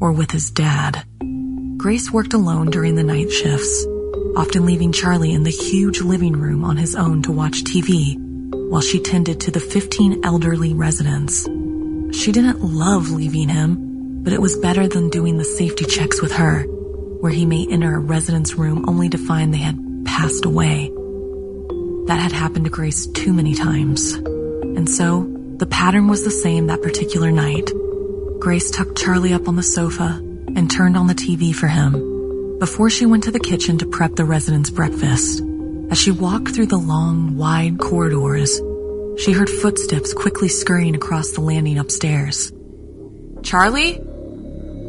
or 0.00 0.12
with 0.12 0.30
his 0.30 0.50
dad. 0.50 1.04
Grace 1.76 2.12
worked 2.12 2.34
alone 2.34 2.70
during 2.70 2.94
the 2.94 3.02
night 3.02 3.30
shifts, 3.30 3.86
often 4.36 4.66
leaving 4.66 4.92
Charlie 4.92 5.32
in 5.32 5.42
the 5.42 5.50
huge 5.50 6.00
living 6.00 6.32
room 6.32 6.64
on 6.64 6.76
his 6.76 6.94
own 6.94 7.22
to 7.22 7.32
watch 7.32 7.64
TV 7.64 8.16
while 8.70 8.80
she 8.80 9.00
tended 9.00 9.40
to 9.40 9.50
the 9.50 9.60
15 9.60 10.24
elderly 10.24 10.74
residents. 10.74 11.44
She 12.16 12.32
didn't 12.32 12.62
love 12.62 13.10
leaving 13.10 13.48
him, 13.48 14.22
but 14.22 14.32
it 14.32 14.40
was 14.40 14.56
better 14.58 14.86
than 14.86 15.10
doing 15.10 15.38
the 15.38 15.44
safety 15.44 15.84
checks 15.84 16.22
with 16.22 16.32
her, 16.32 16.62
where 16.62 17.32
he 17.32 17.46
may 17.46 17.66
enter 17.70 17.96
a 17.96 18.00
resident's 18.00 18.54
room 18.54 18.88
only 18.88 19.08
to 19.10 19.18
find 19.18 19.52
they 19.52 19.58
had 19.58 19.78
passed 20.04 20.44
away. 20.44 20.90
That 22.06 22.18
had 22.18 22.32
happened 22.32 22.64
to 22.64 22.70
Grace 22.70 23.06
too 23.06 23.32
many 23.32 23.54
times. 23.54 24.14
And 24.14 24.88
so, 24.88 25.24
the 25.58 25.66
pattern 25.66 26.08
was 26.08 26.24
the 26.24 26.30
same 26.30 26.66
that 26.68 26.82
particular 26.82 27.30
night. 27.30 27.70
Grace 28.42 28.72
tucked 28.72 28.98
Charlie 28.98 29.34
up 29.34 29.46
on 29.46 29.54
the 29.54 29.62
sofa 29.62 30.18
and 30.56 30.68
turned 30.68 30.96
on 30.96 31.06
the 31.06 31.14
TV 31.14 31.54
for 31.54 31.68
him 31.68 32.58
before 32.58 32.90
she 32.90 33.06
went 33.06 33.22
to 33.22 33.30
the 33.30 33.38
kitchen 33.38 33.78
to 33.78 33.86
prep 33.86 34.16
the 34.16 34.24
residents' 34.24 34.68
breakfast. 34.68 35.40
As 35.92 36.00
she 36.00 36.10
walked 36.10 36.48
through 36.52 36.66
the 36.66 36.76
long, 36.76 37.36
wide 37.36 37.78
corridors, 37.78 38.60
she 39.16 39.30
heard 39.30 39.48
footsteps 39.48 40.12
quickly 40.12 40.48
scurrying 40.48 40.96
across 40.96 41.30
the 41.30 41.40
landing 41.40 41.78
upstairs. 41.78 42.52
Charlie? 43.44 44.00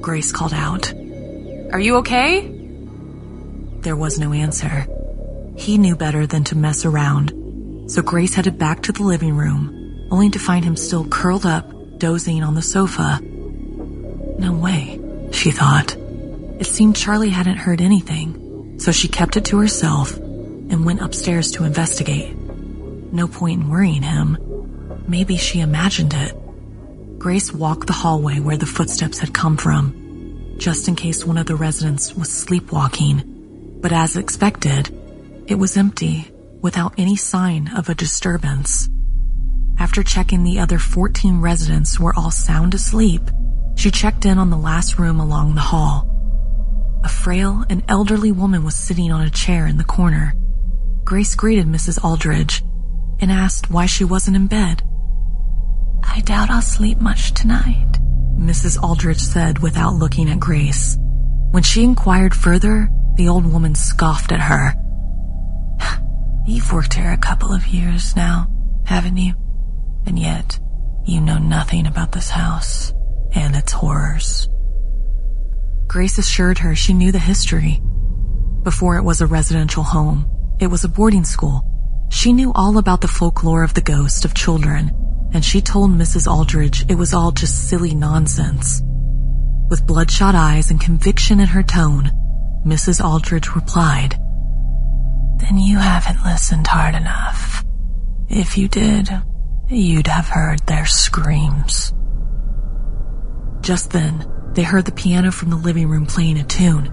Grace 0.01 0.31
called 0.31 0.55
out. 0.55 0.91
Are 1.71 1.79
you 1.79 1.97
okay? 1.97 2.47
There 3.81 3.95
was 3.95 4.17
no 4.17 4.33
answer. 4.33 4.87
He 5.57 5.77
knew 5.77 5.95
better 5.95 6.25
than 6.25 6.43
to 6.45 6.57
mess 6.57 6.85
around, 6.85 7.31
so 7.85 8.01
Grace 8.01 8.33
headed 8.33 8.57
back 8.57 8.81
to 8.81 8.91
the 8.91 9.03
living 9.03 9.37
room, 9.37 10.07
only 10.09 10.31
to 10.31 10.39
find 10.39 10.65
him 10.65 10.75
still 10.75 11.05
curled 11.05 11.45
up, 11.45 11.99
dozing 11.99 12.41
on 12.41 12.55
the 12.55 12.63
sofa. 12.63 13.21
No 14.43 14.51
way, 14.51 14.99
she 15.31 15.51
thought. 15.51 15.95
It 16.59 16.65
seemed 16.65 16.97
Charlie 16.97 17.29
hadn't 17.29 17.55
heard 17.55 17.79
anything, 17.79 18.77
so 18.77 18.91
she 18.91 19.07
kept 19.07 19.37
it 19.37 19.45
to 19.45 19.57
herself 19.57 20.17
and 20.17 20.83
went 20.83 20.99
upstairs 20.99 21.49
to 21.51 21.63
investigate. 21.63 22.35
No 22.35 23.29
point 23.29 23.61
in 23.61 23.69
worrying 23.69 24.03
him. 24.03 24.37
Maybe 25.07 25.37
she 25.37 25.61
imagined 25.61 26.13
it. 26.13 26.35
Grace 27.17 27.53
walked 27.53 27.87
the 27.87 27.93
hallway 27.93 28.41
where 28.41 28.57
the 28.57 28.65
footsteps 28.65 29.19
had 29.19 29.33
come 29.33 29.55
from, 29.55 30.55
just 30.57 30.89
in 30.89 30.97
case 30.97 31.23
one 31.23 31.37
of 31.37 31.45
the 31.45 31.55
residents 31.55 32.13
was 32.13 32.29
sleepwalking. 32.29 33.79
But 33.81 33.93
as 33.93 34.17
expected, 34.17 34.89
it 35.47 35.55
was 35.55 35.77
empty, 35.77 36.29
without 36.61 36.95
any 36.97 37.15
sign 37.15 37.71
of 37.77 37.87
a 37.87 37.95
disturbance. 37.95 38.89
After 39.79 40.03
checking 40.03 40.43
the 40.43 40.59
other 40.59 40.79
14 40.79 41.39
residents 41.39 41.97
were 41.97 42.13
all 42.17 42.29
sound 42.29 42.73
asleep, 42.73 43.21
she 43.75 43.91
checked 43.91 44.25
in 44.25 44.37
on 44.37 44.49
the 44.49 44.57
last 44.57 44.99
room 44.99 45.19
along 45.19 45.55
the 45.55 45.61
hall. 45.61 46.09
A 47.03 47.09
frail 47.09 47.65
and 47.69 47.83
elderly 47.87 48.31
woman 48.31 48.63
was 48.63 48.75
sitting 48.75 49.11
on 49.11 49.25
a 49.25 49.29
chair 49.29 49.67
in 49.67 49.77
the 49.77 49.83
corner. 49.83 50.33
Grace 51.03 51.35
greeted 51.35 51.65
Mrs. 51.65 52.01
Aldridge 52.03 52.63
and 53.19 53.31
asked 53.31 53.69
why 53.69 53.85
she 53.85 54.03
wasn't 54.03 54.37
in 54.37 54.47
bed. 54.47 54.83
I 56.03 56.21
doubt 56.21 56.49
I'll 56.49 56.61
sleep 56.61 56.99
much 56.99 57.33
tonight, 57.33 57.99
Mrs. 58.37 58.81
Aldridge 58.81 59.19
said 59.19 59.59
without 59.59 59.95
looking 59.95 60.29
at 60.29 60.39
Grace. 60.39 60.97
When 61.51 61.63
she 61.63 61.83
inquired 61.83 62.33
further, 62.33 62.89
the 63.15 63.27
old 63.27 63.45
woman 63.45 63.75
scoffed 63.75 64.31
at 64.31 64.41
her. 64.41 64.73
You've 66.47 66.71
worked 66.71 66.93
here 66.93 67.11
a 67.11 67.17
couple 67.17 67.53
of 67.53 67.67
years 67.67 68.15
now, 68.15 68.47
haven't 68.85 69.17
you? 69.17 69.33
And 70.05 70.17
yet, 70.17 70.59
you 71.05 71.21
know 71.21 71.37
nothing 71.37 71.85
about 71.85 72.11
this 72.11 72.29
house 72.29 72.93
and 73.33 73.55
its 73.55 73.71
horrors. 73.71 74.47
Grace 75.87 76.17
assured 76.17 76.59
her 76.59 76.75
she 76.75 76.93
knew 76.93 77.11
the 77.11 77.19
history. 77.19 77.81
Before 78.63 78.97
it 78.97 79.03
was 79.03 79.21
a 79.21 79.27
residential 79.27 79.83
home, 79.83 80.29
it 80.59 80.67
was 80.67 80.83
a 80.83 80.89
boarding 80.89 81.23
school. 81.23 81.61
She 82.09 82.33
knew 82.33 82.51
all 82.53 82.77
about 82.77 83.01
the 83.01 83.07
folklore 83.07 83.63
of 83.63 83.73
the 83.73 83.81
ghost 83.81 84.25
of 84.25 84.33
children, 84.33 84.91
and 85.33 85.43
she 85.43 85.61
told 85.61 85.91
Mrs. 85.91 86.31
Aldridge 86.31 86.85
it 86.89 86.95
was 86.95 87.13
all 87.13 87.31
just 87.31 87.67
silly 87.67 87.95
nonsense. 87.95 88.81
With 89.69 89.87
bloodshot 89.87 90.35
eyes 90.35 90.71
and 90.71 90.79
conviction 90.79 91.39
in 91.39 91.47
her 91.47 91.63
tone, 91.63 92.11
Mrs. 92.65 93.03
Aldridge 93.03 93.55
replied, 93.55 94.15
Then 95.39 95.57
you 95.57 95.77
haven't 95.79 96.23
listened 96.23 96.67
hard 96.67 96.95
enough. 96.95 97.63
If 98.29 98.57
you 98.57 98.67
did, 98.67 99.09
you'd 99.67 100.07
have 100.07 100.27
heard 100.27 100.59
their 100.65 100.85
screams. 100.85 101.93
Just 103.63 103.91
then, 103.91 104.29
they 104.53 104.63
heard 104.63 104.83
the 104.83 104.91
piano 104.91 105.31
from 105.31 105.49
the 105.49 105.55
living 105.55 105.87
room 105.87 106.05
playing 106.05 106.37
a 106.37 106.43
tune. 106.43 106.91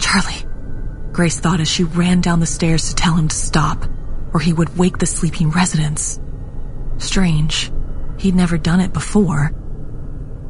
Charlie, 0.00 0.44
Grace 1.12 1.38
thought 1.38 1.60
as 1.60 1.68
she 1.68 1.84
ran 1.84 2.20
down 2.20 2.40
the 2.40 2.46
stairs 2.46 2.88
to 2.88 2.94
tell 2.96 3.14
him 3.14 3.28
to 3.28 3.36
stop, 3.36 3.86
or 4.34 4.40
he 4.40 4.52
would 4.52 4.76
wake 4.76 4.98
the 4.98 5.06
sleeping 5.06 5.50
residents. 5.50 6.18
Strange, 6.98 7.70
he'd 8.18 8.34
never 8.34 8.58
done 8.58 8.80
it 8.80 8.92
before. 8.92 9.46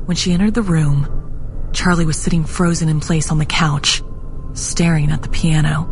When 0.07 0.17
she 0.17 0.33
entered 0.33 0.55
the 0.55 0.63
room, 0.63 1.71
Charlie 1.75 2.07
was 2.07 2.17
sitting 2.17 2.45
frozen 2.45 2.89
in 2.89 3.01
place 3.01 3.31
on 3.31 3.37
the 3.37 3.45
couch, 3.45 4.03
staring 4.55 5.13
at 5.13 5.23
the 5.23 5.29
piano, 5.29 5.83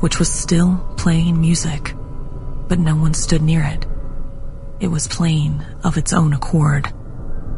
which 0.00 0.18
was 0.18 0.32
still 0.32 0.78
playing 0.96 1.38
music, 1.38 1.94
but 2.68 2.78
no 2.78 2.96
one 2.96 3.12
stood 3.12 3.42
near 3.42 3.62
it. 3.62 3.86
It 4.80 4.88
was 4.88 5.08
playing 5.08 5.62
of 5.84 5.98
its 5.98 6.14
own 6.14 6.32
accord. 6.32 6.90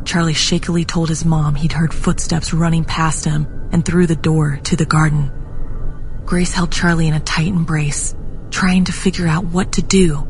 Charlie 0.04 0.34
shakily 0.34 0.84
told 0.84 1.08
his 1.08 1.24
mom 1.24 1.54
he'd 1.54 1.72
heard 1.72 1.94
footsteps 1.94 2.52
running 2.52 2.84
past 2.84 3.24
him 3.24 3.46
and 3.72 3.84
through 3.84 4.06
the 4.06 4.16
door 4.16 4.58
to 4.64 4.76
the 4.76 4.84
garden. 4.84 5.30
Grace 6.24 6.52
held 6.52 6.72
Charlie 6.72 7.08
in 7.08 7.14
a 7.14 7.20
tight 7.20 7.48
embrace, 7.48 8.14
trying 8.50 8.84
to 8.84 8.92
figure 8.92 9.26
out 9.26 9.46
what 9.46 9.72
to 9.72 9.82
do. 9.82 10.26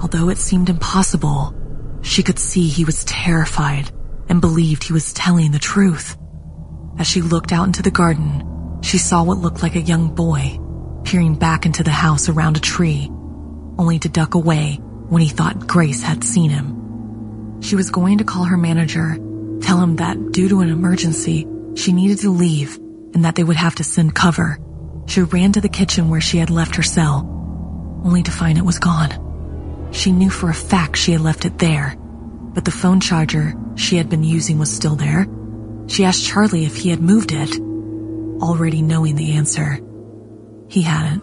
Although 0.00 0.28
it 0.28 0.38
seemed 0.38 0.68
impossible, 0.68 1.54
she 2.02 2.22
could 2.22 2.38
see 2.38 2.68
he 2.68 2.84
was 2.84 3.04
terrified 3.04 3.90
and 4.28 4.40
believed 4.40 4.84
he 4.84 4.92
was 4.92 5.12
telling 5.12 5.52
the 5.52 5.58
truth. 5.58 6.16
As 6.98 7.06
she 7.06 7.22
looked 7.22 7.52
out 7.52 7.66
into 7.66 7.82
the 7.82 7.90
garden, 7.90 8.80
she 8.82 8.98
saw 8.98 9.22
what 9.22 9.38
looked 9.38 9.62
like 9.62 9.76
a 9.76 9.80
young 9.80 10.14
boy 10.14 10.58
peering 11.04 11.36
back 11.36 11.66
into 11.66 11.84
the 11.84 11.90
house 11.90 12.28
around 12.28 12.56
a 12.56 12.60
tree, 12.60 13.08
only 13.78 13.98
to 14.00 14.08
duck 14.08 14.34
away 14.34 14.74
when 15.08 15.22
he 15.22 15.28
thought 15.28 15.66
Grace 15.66 16.02
had 16.02 16.24
seen 16.24 16.50
him. 16.50 16.85
She 17.60 17.76
was 17.76 17.90
going 17.90 18.18
to 18.18 18.24
call 18.24 18.44
her 18.44 18.56
manager, 18.56 19.16
tell 19.60 19.80
him 19.80 19.96
that 19.96 20.32
due 20.32 20.48
to 20.48 20.60
an 20.60 20.68
emergency, 20.68 21.46
she 21.74 21.92
needed 21.92 22.18
to 22.18 22.30
leave 22.30 22.76
and 23.14 23.24
that 23.24 23.34
they 23.34 23.44
would 23.44 23.56
have 23.56 23.76
to 23.76 23.84
send 23.84 24.14
cover. 24.14 24.58
She 25.06 25.22
ran 25.22 25.52
to 25.52 25.60
the 25.60 25.68
kitchen 25.68 26.10
where 26.10 26.20
she 26.20 26.38
had 26.38 26.50
left 26.50 26.76
her 26.76 26.82
cell, 26.82 27.24
only 28.04 28.22
to 28.24 28.30
find 28.30 28.58
it 28.58 28.64
was 28.64 28.78
gone. 28.78 29.90
She 29.92 30.12
knew 30.12 30.30
for 30.30 30.50
a 30.50 30.54
fact 30.54 30.96
she 30.96 31.12
had 31.12 31.20
left 31.20 31.44
it 31.44 31.58
there, 31.58 31.96
but 31.98 32.64
the 32.64 32.70
phone 32.70 33.00
charger 33.00 33.54
she 33.76 33.96
had 33.96 34.10
been 34.10 34.24
using 34.24 34.58
was 34.58 34.74
still 34.74 34.96
there. 34.96 35.26
She 35.86 36.04
asked 36.04 36.24
Charlie 36.24 36.66
if 36.66 36.76
he 36.76 36.90
had 36.90 37.00
moved 37.00 37.32
it, 37.32 37.58
already 38.42 38.82
knowing 38.82 39.16
the 39.16 39.32
answer. 39.32 39.80
He 40.68 40.82
hadn't. 40.82 41.22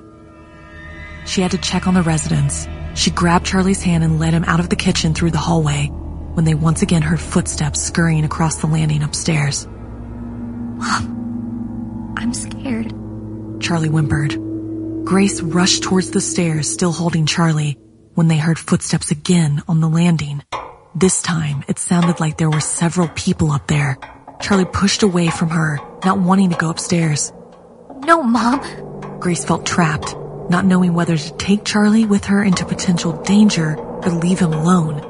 She 1.26 1.42
had 1.42 1.52
to 1.52 1.58
check 1.58 1.86
on 1.88 1.94
the 1.94 2.02
residents. 2.02 2.68
She 2.96 3.12
grabbed 3.12 3.46
Charlie's 3.46 3.84
hand 3.84 4.04
and 4.04 4.20
led 4.20 4.34
him 4.34 4.46
out 4.46 4.60
of 4.60 4.70
the 4.70 4.76
kitchen 4.76 5.14
through 5.14 5.32
the 5.32 5.38
hallway 5.38 5.92
when 6.34 6.46
they 6.46 6.54
once 6.54 6.82
again 6.82 7.02
heard 7.02 7.20
footsteps 7.20 7.82
scurrying 7.82 8.26
across 8.26 8.58
the 8.58 8.68
landing 8.68 9.04
upstairs. 9.04 9.68
Mom, 9.68 12.16
I'm 12.18 12.34
scared. 12.34 12.94
Charlie 13.62 13.90
whimpered. 13.90 14.38
Grace 15.06 15.42
rushed 15.42 15.84
towards 15.84 16.12
the 16.12 16.22
stairs, 16.22 16.72
still 16.72 16.92
holding 16.92 17.26
Charlie, 17.26 17.78
when 18.16 18.28
they 18.28 18.38
heard 18.38 18.58
footsteps 18.58 19.12
again 19.12 19.62
on 19.68 19.82
the 19.82 19.90
landing. 19.90 20.44
This 20.96 21.22
time, 21.22 21.64
it 21.68 21.80
sounded 21.80 22.20
like 22.20 22.38
there 22.38 22.50
were 22.50 22.62
several 22.62 23.08
people 23.10 23.52
up 23.52 23.68
there. 23.68 23.98
Charlie 24.42 24.66
pushed 24.66 25.04
away 25.04 25.30
from 25.30 25.50
her, 25.50 25.80
not 26.06 26.20
wanting 26.20 26.52
to 26.52 26.56
go 26.56 26.70
upstairs. 26.70 27.34
No, 28.06 28.24
Mom. 28.24 29.20
Grace 29.20 29.46
felt 29.46 29.66
trapped, 29.66 30.16
not 30.50 30.66
knowing 30.66 30.94
whether 30.94 31.18
to 31.18 31.38
take 31.38 31.66
Charlie 31.66 32.06
with 32.06 32.26
her 32.26 32.44
into 32.44 32.66
potential 32.66 33.14
danger 33.24 33.76
or 33.78 34.12
leave 34.12 34.40
him 34.40 34.54
alone. 34.54 35.03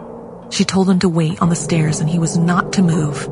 She 0.54 0.66
told 0.66 0.88
him 0.88 1.00
to 1.00 1.10
wait 1.10 1.42
on 1.42 1.50
the 1.50 1.56
stairs 1.56 2.00
and 2.00 2.08
he 2.08 2.20
was 2.20 2.38
not 2.38 2.74
to 2.74 2.84
move. 2.84 3.24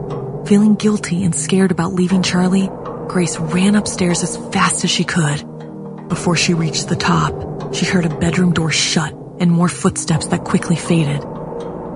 Feeling 0.47 0.73
guilty 0.73 1.23
and 1.23 1.35
scared 1.35 1.69
about 1.69 1.93
leaving 1.93 2.23
Charlie, 2.23 2.67
Grace 3.07 3.37
ran 3.37 3.75
upstairs 3.75 4.23
as 4.23 4.37
fast 4.51 4.83
as 4.83 4.89
she 4.89 5.03
could. 5.03 5.45
Before 6.09 6.35
she 6.35 6.55
reached 6.55 6.89
the 6.89 6.95
top, 6.95 7.75
she 7.75 7.85
heard 7.85 8.07
a 8.07 8.17
bedroom 8.17 8.53
door 8.53 8.71
shut 8.71 9.13
and 9.39 9.51
more 9.51 9.69
footsteps 9.69 10.29
that 10.29 10.45
quickly 10.45 10.75
faded. 10.75 11.21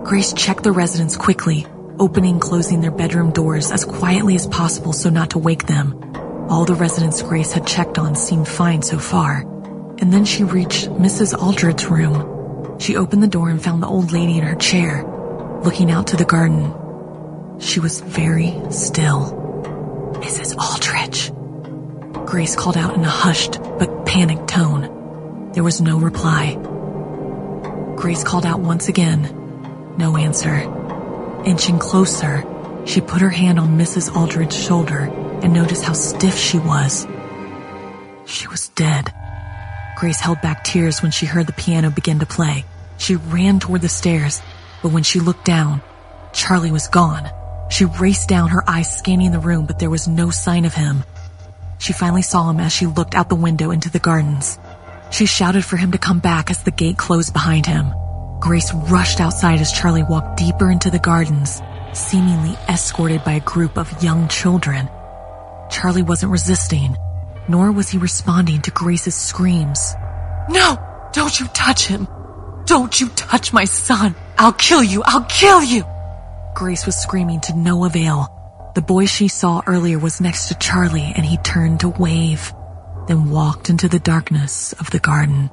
Grace 0.04 0.32
checked 0.32 0.62
the 0.62 0.72
residents 0.72 1.18
quickly, 1.18 1.66
opening 1.98 2.34
and 2.34 2.42
closing 2.42 2.82
their 2.82 2.92
bedroom 2.92 3.32
doors 3.32 3.72
as 3.72 3.84
quietly 3.84 4.36
as 4.36 4.46
possible 4.46 4.94
so 4.94 5.10
not 5.10 5.32
to 5.32 5.40
wake 5.40 5.66
them. 5.66 6.00
All 6.50 6.66
the 6.66 6.76
residents 6.76 7.24
Grace 7.24 7.52
had 7.52 7.66
checked 7.66 7.98
on 7.98 8.14
seemed 8.14 8.48
fine 8.48 8.84
so 8.84 9.00
far. 9.00 9.38
And 9.98 10.14
then 10.14 10.26
she 10.26 10.44
reached 10.44 10.88
Mrs. 10.90 11.36
Aldridge's 11.36 11.88
room. 11.88 12.78
She 12.78 12.96
opened 12.96 13.24
the 13.24 13.28
door 13.28 13.50
and 13.50 13.60
found 13.60 13.82
the 13.82 13.88
old 13.88 14.12
lady 14.12 14.38
in 14.38 14.44
her 14.44 14.56
chair, 14.56 15.04
looking 15.66 15.90
out 15.90 16.08
to 16.08 16.16
the 16.16 16.26
garden. 16.26 16.72
She 17.60 17.80
was 17.80 18.00
very 18.00 18.54
still. 18.70 20.14
Mrs. 20.22 20.56
Aldridge. 20.56 21.32
Grace 22.30 22.56
called 22.56 22.78
out 22.78 22.94
in 22.94 23.04
a 23.04 23.10
hushed 23.10 23.60
but 23.80 24.06
panicked 24.06 24.48
tone. 24.48 25.52
There 25.54 25.64
was 25.64 25.82
no 25.82 25.98
reply. 25.98 26.54
Grace 27.96 28.24
called 28.24 28.46
out 28.46 28.60
once 28.60 28.90
again. 28.90 29.96
No 29.98 30.16
answer. 30.18 30.54
Inching 31.46 31.80
closer, 31.80 32.44
she 32.86 33.02
put 33.02 33.22
her 33.22 33.30
hand 33.30 33.60
on 33.60 33.80
Mrs. 33.80 34.16
Aldridge's 34.16 34.64
shoulder 34.64 35.10
and 35.42 35.52
noticed 35.52 35.84
how 35.84 35.94
stiff 35.94 36.38
she 36.38 36.60
was. 36.60 37.08
She 38.28 38.48
was 38.48 38.68
dead. 38.70 39.12
Grace 39.98 40.20
held 40.20 40.42
back 40.42 40.64
tears 40.64 41.02
when 41.02 41.12
she 41.12 41.26
heard 41.26 41.48
the 41.48 41.54
piano 41.54 41.90
begin 41.90 42.20
to 42.20 42.28
play. 42.28 42.66
She 42.98 43.16
ran 43.16 43.60
toward 43.60 43.82
the 43.82 43.90
stairs, 43.90 44.42
but 44.86 44.94
when 44.94 45.02
she 45.02 45.20
looked 45.20 45.46
down, 45.46 45.82
Charlie 46.32 46.70
was 46.70 46.88
gone. 46.90 47.28
She 47.72 47.86
raced 47.86 48.30
down, 48.30 48.50
her 48.50 48.64
eyes 48.70 48.96
scanning 48.96 49.32
the 49.32 49.40
room, 49.40 49.66
but 49.66 49.80
there 49.80 49.90
was 49.90 50.08
no 50.08 50.30
sign 50.30 50.64
of 50.64 50.76
him. 50.76 51.04
She 51.80 51.92
finally 51.92 52.22
saw 52.22 52.52
him 52.52 52.60
as 52.60 52.72
she 52.72 52.86
looked 52.86 53.16
out 53.16 53.28
the 53.28 53.34
window 53.34 53.72
into 53.72 53.90
the 53.90 53.98
gardens. 53.98 54.60
She 55.10 55.26
shouted 55.26 55.66
for 55.66 55.76
him 55.76 55.94
to 55.94 55.98
come 55.98 56.20
back 56.20 56.52
as 56.52 56.62
the 56.62 56.70
gate 56.70 57.00
closed 57.00 57.34
behind 57.34 57.66
him. 57.66 57.92
Grace 58.40 58.72
rushed 58.76 59.20
outside 59.20 59.60
as 59.60 59.72
Charlie 59.72 60.04
walked 60.04 60.38
deeper 60.38 60.70
into 60.70 60.92
the 60.92 61.00
gardens, 61.00 61.64
seemingly 61.94 62.56
escorted 62.70 63.24
by 63.24 63.32
a 63.32 63.40
group 63.40 63.80
of 63.80 64.04
young 64.04 64.28
children. 64.28 64.88
Charlie 65.72 66.04
wasn't 66.04 66.32
resisting, 66.32 66.96
nor 67.48 67.72
was 67.72 67.90
he 67.90 67.98
responding 67.98 68.62
to 68.62 68.70
Grace's 68.70 69.16
screams. 69.16 69.96
No! 70.48 70.78
Don't 71.12 71.40
you 71.40 71.48
touch 71.48 71.88
him! 71.88 72.08
Don't 72.66 73.02
you 73.02 73.10
touch 73.10 73.52
my 73.52 73.66
son! 73.66 74.14
I'll 74.38 74.54
kill 74.54 74.84
you! 74.84 75.02
I'll 75.06 75.24
kill 75.26 75.64
you! 75.64 75.84
Grace 76.56 76.86
was 76.86 76.96
screaming 76.96 77.42
to 77.42 77.56
no 77.56 77.86
avail. 77.86 78.32
The 78.76 78.82
boy 78.82 79.06
she 79.06 79.28
saw 79.28 79.62
earlier 79.66 79.98
was 79.98 80.20
next 80.20 80.50
to 80.50 80.56
Charlie 80.56 81.14
and 81.16 81.26
he 81.26 81.38
turned 81.38 81.80
to 81.82 81.90
wave, 81.90 82.54
then 83.08 83.30
walked 83.30 83.70
into 83.70 83.88
the 83.88 84.00
darkness 84.00 84.74
of 84.74 84.90
the 84.92 85.00
garden. 85.00 85.50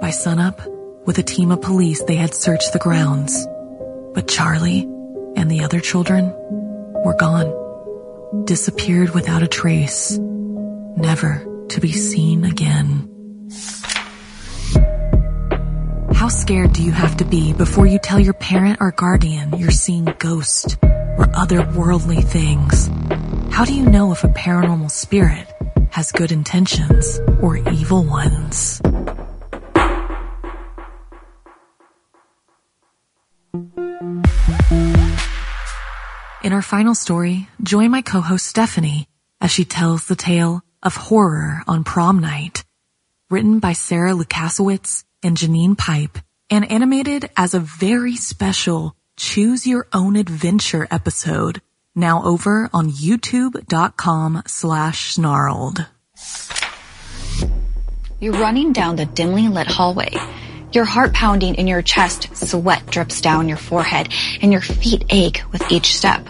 By 0.00 0.10
sunup, 0.10 0.60
with 1.06 1.18
a 1.18 1.22
team 1.22 1.50
of 1.50 1.60
police, 1.60 2.02
they 2.04 2.14
had 2.14 2.34
searched 2.34 2.72
the 2.72 2.78
grounds. 2.78 3.46
But 4.14 4.28
Charlie 4.28 4.82
and 5.36 5.50
the 5.50 5.64
other 5.64 5.80
children 5.80 6.32
were 7.04 7.16
gone, 7.18 8.44
disappeared 8.46 9.10
without 9.10 9.42
a 9.42 9.48
trace, 9.48 10.16
never 10.96 11.44
to 11.68 11.80
be 11.80 11.92
seen 11.92 12.44
again. 12.44 13.10
How 16.24 16.30
scared 16.30 16.72
do 16.72 16.82
you 16.82 16.90
have 16.90 17.18
to 17.18 17.26
be 17.26 17.52
before 17.52 17.84
you 17.84 17.98
tell 17.98 18.18
your 18.18 18.32
parent 18.32 18.78
or 18.80 18.92
guardian 18.92 19.58
you're 19.58 19.70
seeing 19.70 20.06
ghosts 20.18 20.74
or 20.82 21.26
otherworldly 21.36 22.24
things? 22.24 22.88
How 23.52 23.66
do 23.66 23.74
you 23.74 23.84
know 23.84 24.10
if 24.10 24.24
a 24.24 24.28
paranormal 24.28 24.90
spirit 24.90 25.46
has 25.90 26.12
good 26.12 26.32
intentions 26.32 27.20
or 27.42 27.58
evil 27.58 28.04
ones? 28.04 28.80
In 36.42 36.54
our 36.54 36.62
final 36.62 36.94
story, 36.94 37.50
join 37.62 37.90
my 37.90 38.00
co-host 38.00 38.46
Stephanie 38.46 39.08
as 39.42 39.50
she 39.50 39.66
tells 39.66 40.06
the 40.06 40.16
tale 40.16 40.62
of 40.82 40.96
horror 40.96 41.60
on 41.68 41.84
prom 41.84 42.20
night, 42.20 42.64
written 43.28 43.58
by 43.58 43.74
Sarah 43.74 44.12
Lukasiewicz 44.12 45.03
and 45.24 45.36
Janine 45.36 45.76
Pipe, 45.76 46.18
and 46.50 46.70
animated 46.70 47.30
as 47.36 47.54
a 47.54 47.60
very 47.60 48.16
special 48.16 48.94
choose 49.16 49.66
your 49.66 49.86
own 49.92 50.16
adventure 50.16 50.86
episode 50.90 51.60
Now 51.94 52.24
over 52.24 52.68
on 52.72 52.90
youtube.com 52.90 54.42
slash 54.46 55.14
snarled. 55.14 55.86
You're 58.20 58.32
running 58.32 58.72
down 58.72 58.96
the 58.96 59.06
dimly 59.06 59.48
lit 59.48 59.68
hallway. 59.68 60.14
Your 60.72 60.84
heart 60.84 61.12
pounding 61.12 61.54
in 61.54 61.68
your 61.68 61.82
chest, 61.82 62.36
sweat 62.36 62.86
drips 62.86 63.20
down 63.20 63.48
your 63.48 63.58
forehead, 63.58 64.08
and 64.42 64.50
your 64.50 64.60
feet 64.60 65.04
ache 65.10 65.42
with 65.52 65.70
each 65.70 65.96
step. 65.96 66.26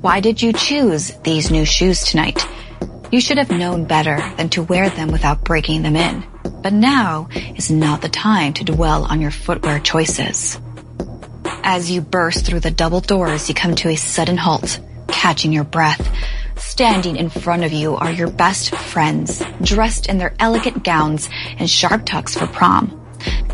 Why 0.00 0.18
did 0.20 0.42
you 0.42 0.52
choose 0.52 1.12
these 1.22 1.50
new 1.52 1.64
shoes 1.64 2.04
tonight? 2.04 2.44
You 3.12 3.20
should 3.20 3.38
have 3.38 3.50
known 3.50 3.84
better 3.84 4.18
than 4.36 4.48
to 4.50 4.62
wear 4.62 4.90
them 4.90 5.12
without 5.12 5.44
breaking 5.44 5.82
them 5.82 5.94
in. 5.94 6.24
But 6.66 6.72
now 6.72 7.28
is 7.54 7.70
not 7.70 8.02
the 8.02 8.08
time 8.08 8.52
to 8.54 8.64
dwell 8.64 9.04
on 9.04 9.20
your 9.20 9.30
footwear 9.30 9.78
choices. 9.78 10.58
As 11.62 11.92
you 11.92 12.00
burst 12.00 12.44
through 12.44 12.58
the 12.58 12.72
double 12.72 13.00
doors, 13.00 13.48
you 13.48 13.54
come 13.54 13.76
to 13.76 13.88
a 13.88 13.94
sudden 13.94 14.36
halt, 14.36 14.80
catching 15.06 15.52
your 15.52 15.62
breath. 15.62 16.12
Standing 16.56 17.14
in 17.14 17.30
front 17.30 17.62
of 17.62 17.72
you 17.72 17.94
are 17.94 18.10
your 18.10 18.28
best 18.28 18.74
friends, 18.74 19.44
dressed 19.62 20.08
in 20.08 20.18
their 20.18 20.34
elegant 20.40 20.82
gowns 20.82 21.28
and 21.56 21.70
sharp 21.70 22.04
tux 22.04 22.36
for 22.36 22.48
prom. 22.48 23.00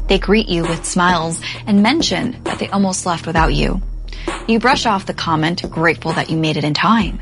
They 0.09 0.19
greet 0.19 0.49
you 0.49 0.63
with 0.63 0.87
smiles 0.87 1.39
and 1.67 1.83
mention 1.83 2.43
that 2.45 2.61
they 2.61 2.69
almost 2.69 3.05
left 3.05 3.27
without 3.27 3.53
you. 3.53 3.83
You 4.49 4.59
brush 4.59 4.87
off 4.87 5.05
the 5.05 5.13
comment, 5.13 5.71
grateful 5.71 6.15
that 6.15 6.31
you 6.31 6.39
made 6.39 6.57
it 6.57 6.65
in 6.65 6.73
time. 6.73 7.21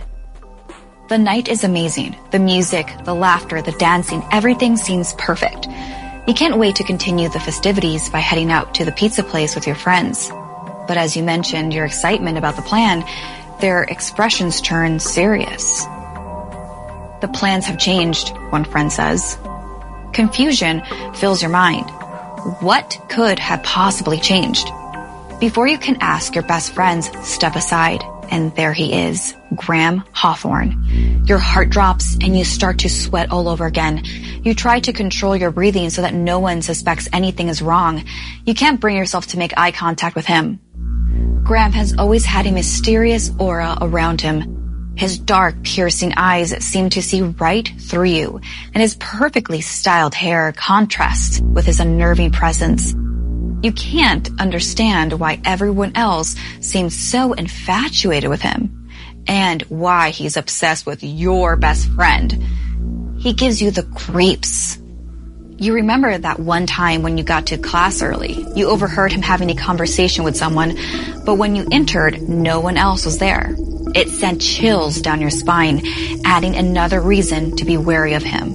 The 1.10 1.18
night 1.18 1.48
is 1.48 1.64
amazing. 1.64 2.14
The 2.30 2.38
music, 2.38 2.86
the 3.02 3.16
laughter, 3.16 3.60
the 3.60 3.72
dancing, 3.72 4.22
everything 4.30 4.76
seems 4.76 5.12
perfect. 5.14 5.66
You 6.28 6.34
can't 6.34 6.56
wait 6.56 6.76
to 6.76 6.84
continue 6.84 7.28
the 7.28 7.40
festivities 7.40 8.08
by 8.08 8.20
heading 8.20 8.52
out 8.52 8.76
to 8.76 8.84
the 8.84 8.92
pizza 8.92 9.24
place 9.24 9.56
with 9.56 9.66
your 9.66 9.74
friends. 9.74 10.30
But 10.86 10.98
as 10.98 11.16
you 11.16 11.24
mentioned 11.24 11.74
your 11.74 11.84
excitement 11.84 12.38
about 12.38 12.54
the 12.54 12.62
plan, 12.62 13.04
their 13.60 13.82
expressions 13.82 14.60
turn 14.60 15.00
serious. 15.00 15.82
The 17.22 17.30
plans 17.34 17.66
have 17.66 17.80
changed, 17.80 18.28
one 18.50 18.62
friend 18.62 18.92
says. 18.92 19.36
Confusion 20.12 20.80
fills 21.14 21.42
your 21.42 21.50
mind. 21.50 21.90
What 22.60 23.00
could 23.08 23.40
have 23.40 23.64
possibly 23.64 24.20
changed? 24.20 24.70
Before 25.40 25.66
you 25.66 25.76
can 25.76 25.96
ask, 26.00 26.36
your 26.36 26.44
best 26.44 26.72
friends 26.72 27.10
step 27.26 27.56
aside, 27.56 28.04
and 28.30 28.54
there 28.54 28.72
he 28.72 28.92
is, 28.92 29.34
Graham 29.54 30.04
Hawthorne. 30.12 31.24
Your 31.26 31.38
heart 31.38 31.70
drops 31.70 32.14
and 32.14 32.36
you 32.38 32.44
start 32.44 32.78
to 32.80 32.88
sweat 32.88 33.30
all 33.30 33.48
over 33.48 33.66
again. 33.66 34.02
You 34.42 34.54
try 34.54 34.80
to 34.80 34.92
control 34.92 35.36
your 35.36 35.50
breathing 35.50 35.90
so 35.90 36.02
that 36.02 36.14
no 36.14 36.38
one 36.38 36.62
suspects 36.62 37.08
anything 37.12 37.48
is 37.48 37.60
wrong. 37.60 38.04
You 38.46 38.54
can't 38.54 38.80
bring 38.80 38.96
yourself 38.96 39.26
to 39.28 39.38
make 39.38 39.52
eye 39.56 39.72
contact 39.72 40.16
with 40.16 40.26
him. 40.26 40.60
Graham 41.42 41.72
has 41.72 41.96
always 41.98 42.24
had 42.24 42.46
a 42.46 42.52
mysterious 42.52 43.32
aura 43.38 43.76
around 43.80 44.20
him. 44.20 44.94
His 44.96 45.18
dark, 45.18 45.62
piercing 45.62 46.12
eyes 46.16 46.50
seem 46.64 46.90
to 46.90 47.02
see 47.02 47.22
right 47.22 47.68
through 47.78 48.04
you, 48.04 48.40
and 48.74 48.82
his 48.82 48.96
perfectly 48.96 49.60
styled 49.60 50.14
hair 50.14 50.52
contrasts 50.52 51.40
with 51.40 51.64
his 51.64 51.80
unnerving 51.80 52.32
presence. 52.32 52.94
You 53.62 53.72
can't 53.72 54.28
understand 54.40 55.12
why 55.12 55.40
everyone 55.44 55.92
else 55.94 56.34
seems 56.60 56.96
so 56.96 57.34
infatuated 57.34 58.30
with 58.30 58.40
him, 58.40 58.88
and 59.26 59.62
why 59.62 60.10
he's 60.10 60.38
obsessed 60.38 60.86
with 60.86 61.02
your 61.02 61.56
best 61.56 61.88
friend. 61.90 62.32
He 63.18 63.34
gives 63.34 63.60
you 63.60 63.70
the 63.70 63.82
creeps. 63.82 64.78
You 65.58 65.74
remember 65.74 66.16
that 66.16 66.40
one 66.40 66.64
time 66.64 67.02
when 67.02 67.18
you 67.18 67.24
got 67.24 67.48
to 67.48 67.58
class 67.58 68.00
early. 68.00 68.46
You 68.54 68.68
overheard 68.68 69.12
him 69.12 69.20
having 69.20 69.50
a 69.50 69.54
conversation 69.54 70.24
with 70.24 70.38
someone, 70.38 70.78
but 71.26 71.34
when 71.34 71.54
you 71.54 71.68
entered, 71.70 72.22
no 72.22 72.60
one 72.60 72.78
else 72.78 73.04
was 73.04 73.18
there. 73.18 73.54
It 73.94 74.08
sent 74.08 74.40
chills 74.40 75.02
down 75.02 75.20
your 75.20 75.28
spine, 75.28 75.82
adding 76.24 76.56
another 76.56 76.98
reason 76.98 77.56
to 77.56 77.66
be 77.66 77.76
wary 77.76 78.14
of 78.14 78.22
him. 78.22 78.54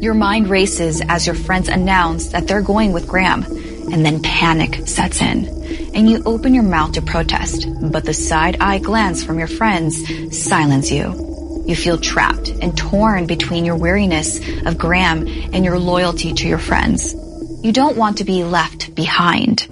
Your 0.00 0.14
mind 0.14 0.48
races 0.48 1.00
as 1.08 1.26
your 1.26 1.36
friends 1.36 1.68
announce 1.68 2.30
that 2.30 2.48
they're 2.48 2.62
going 2.62 2.92
with 2.92 3.06
Graham, 3.06 3.44
and 3.92 4.04
then 4.04 4.22
panic 4.22 4.86
sets 4.86 5.20
in, 5.20 5.46
and 5.94 6.08
you 6.08 6.22
open 6.24 6.54
your 6.54 6.62
mouth 6.64 6.92
to 6.92 7.02
protest, 7.02 7.66
but 7.90 8.04
the 8.04 8.14
side-eye 8.14 8.78
glance 8.78 9.24
from 9.24 9.38
your 9.38 9.48
friends 9.48 10.36
silence 10.36 10.90
you. 10.90 11.64
You 11.66 11.76
feel 11.76 11.98
trapped 11.98 12.48
and 12.48 12.76
torn 12.76 13.26
between 13.26 13.64
your 13.64 13.76
weariness 13.76 14.40
of 14.66 14.78
Graham 14.78 15.26
and 15.28 15.64
your 15.64 15.78
loyalty 15.78 16.32
to 16.32 16.48
your 16.48 16.58
friends. 16.58 17.14
You 17.62 17.72
don't 17.72 17.96
want 17.96 18.18
to 18.18 18.24
be 18.24 18.42
left 18.42 18.94
behind. 18.94 19.68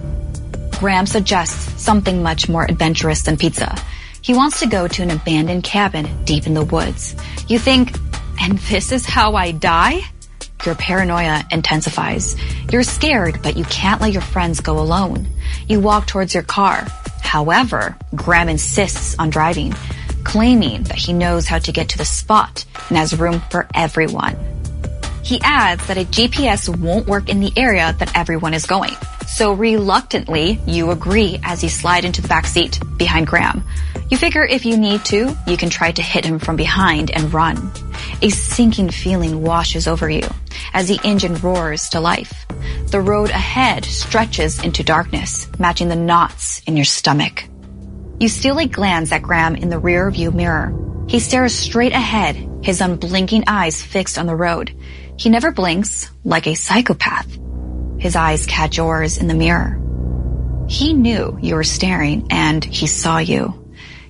Graham 0.79 1.07
suggests 1.07 1.83
something 1.83 2.23
much 2.23 2.49
more 2.49 2.65
adventurous 2.65 3.23
than 3.23 3.37
pizza. 3.37 3.75
He 4.21 4.35
wants 4.35 4.61
to 4.61 4.67
go 4.67 4.87
to 4.87 5.03
an 5.03 5.11
abandoned 5.11 5.65
cabin 5.65 6.25
deep 6.25 6.47
in 6.47 6.55
the 6.55 6.63
woods. 6.65 7.17
You 7.49 7.59
think, 7.59 7.97
and 8.41 8.59
this 8.59 8.93
is 8.93 9.07
how 9.07 9.35
I 9.35 9.53
die? 9.53 10.03
Your 10.65 10.75
paranoia 10.75 11.45
intensifies. 11.51 12.37
You're 12.71 12.83
scared, 12.83 13.43
but 13.43 13.57
you 13.57 13.65
can't 13.65 14.01
let 14.01 14.13
your 14.13 14.23
friends 14.23 14.61
go 14.61 14.79
alone. 14.79 15.29
You 15.69 15.81
walk 15.81 16.07
towards 16.07 16.35
your 16.35 16.43
car. 16.43 16.87
However, 17.23 17.97
Graham 18.15 18.49
insists 18.49 19.17
on 19.19 19.31
driving 19.31 19.75
claiming 20.29 20.83
that 20.83 20.99
he 20.99 21.15
knows 21.15 21.47
how 21.47 21.59
to 21.59 21.73
get 21.73 21.89
to 21.89 21.97
the 21.97 22.05
spot 22.05 22.67
and 22.91 22.99
has 22.99 23.19
room 23.19 23.41
for 23.51 23.67
everyone. 23.75 24.37
He 25.23 25.41
adds 25.43 25.87
that 25.87 25.97
a 25.97 26.05
GPS 26.05 26.69
won't 26.69 27.07
work 27.07 27.31
in 27.31 27.41
the 27.41 27.53
area 27.57 27.95
that 27.99 28.15
everyone 28.15 28.53
is 28.53 28.67
going. 28.67 28.93
So 29.27 29.55
reluctantly, 29.55 30.61
you 30.67 30.91
agree 30.91 31.41
as 31.45 31.63
you 31.63 31.71
slide 31.71 32.05
into 32.05 32.21
the 32.21 32.29
back 32.29 32.47
seat 32.47 32.79
behind 32.99 33.27
Graham. 33.27 33.65
You 34.11 34.19
figure 34.19 34.45
if 34.45 34.67
you 34.67 34.77
need 34.77 35.03
to, 35.07 35.35
you 35.47 35.57
can 35.57 35.71
try 35.71 35.93
to 35.93 36.03
hit 36.03 36.27
him 36.27 36.39
from 36.39 36.57
behind 36.57 37.11
and 37.11 37.33
run. 37.33 37.73
A 38.23 38.29
sinking 38.31 38.91
feeling 38.91 39.43
washes 39.43 39.87
over 39.87 40.09
you 40.09 40.29
as 40.73 40.89
the 40.89 41.01
engine 41.05 41.35
roars 41.37 41.89
to 41.91 42.01
life. 42.01 42.47
The 42.87 43.01
road 43.01 43.31
ahead 43.31 43.85
stretches 43.85 44.63
into 44.63 44.83
darkness, 44.83 45.49
matching 45.59 45.89
the 45.89 45.97
knots 45.97 46.61
in 46.67 46.77
your 46.77 46.85
stomach. 46.85 47.45
You 48.21 48.29
steal 48.29 48.59
a 48.59 48.67
glance 48.67 49.13
at 49.13 49.23
Graham 49.23 49.55
in 49.55 49.69
the 49.69 49.79
rear 49.79 50.11
view 50.11 50.31
mirror. 50.31 50.75
He 51.07 51.21
stares 51.21 51.55
straight 51.55 51.93
ahead, 51.93 52.37
his 52.63 52.81
unblinking 52.81 53.45
eyes 53.47 53.83
fixed 53.83 54.19
on 54.19 54.27
the 54.27 54.35
road. 54.35 54.75
He 55.17 55.31
never 55.31 55.53
blinks, 55.53 56.11
like 56.25 56.47
a 56.47 56.55
psychopath. 56.55 57.39
His 57.99 58.17
eyes 58.17 58.47
catch 58.47 58.77
yours 58.77 59.19
in 59.19 59.27
the 59.27 59.35
mirror. 59.35 59.81
He 60.69 60.93
knew 60.93 61.39
you 61.41 61.55
were 61.55 61.65
staring 61.65 62.27
and 62.31 62.65
he 62.65 62.87
saw 62.87 63.19
you. 63.19 63.68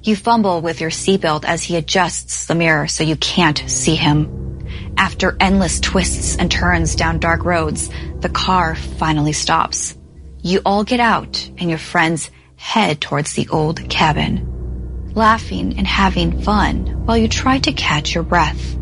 You 0.09 0.17
fumble 0.17 0.63
with 0.63 0.81
your 0.81 0.89
seatbelt 0.89 1.45
as 1.45 1.63
he 1.63 1.77
adjusts 1.77 2.47
the 2.47 2.55
mirror 2.55 2.89
so 2.89 3.05
you 3.05 3.15
can't 3.15 3.63
see 3.67 3.95
him. 3.95 4.67
After 4.97 5.37
endless 5.39 5.81
twists 5.81 6.35
and 6.35 6.51
turns 6.51 6.95
down 6.95 7.19
dark 7.19 7.45
roads, 7.45 7.91
the 8.21 8.31
car 8.31 8.75
finally 8.75 9.35
stops. 9.35 9.95
You 10.41 10.63
all 10.65 10.83
get 10.83 10.99
out 10.99 11.47
and 11.59 11.69
your 11.69 11.79
friends 11.79 12.31
head 12.57 13.03
towards 13.03 13.35
the 13.35 13.49
old 13.51 13.91
cabin, 13.91 15.13
laughing 15.15 15.77
and 15.77 15.87
having 15.87 16.41
fun 16.41 17.05
while 17.05 17.19
you 17.19 17.29
try 17.29 17.59
to 17.59 17.73
catch 17.75 18.15
your 18.15 18.25
breath. 18.25 18.79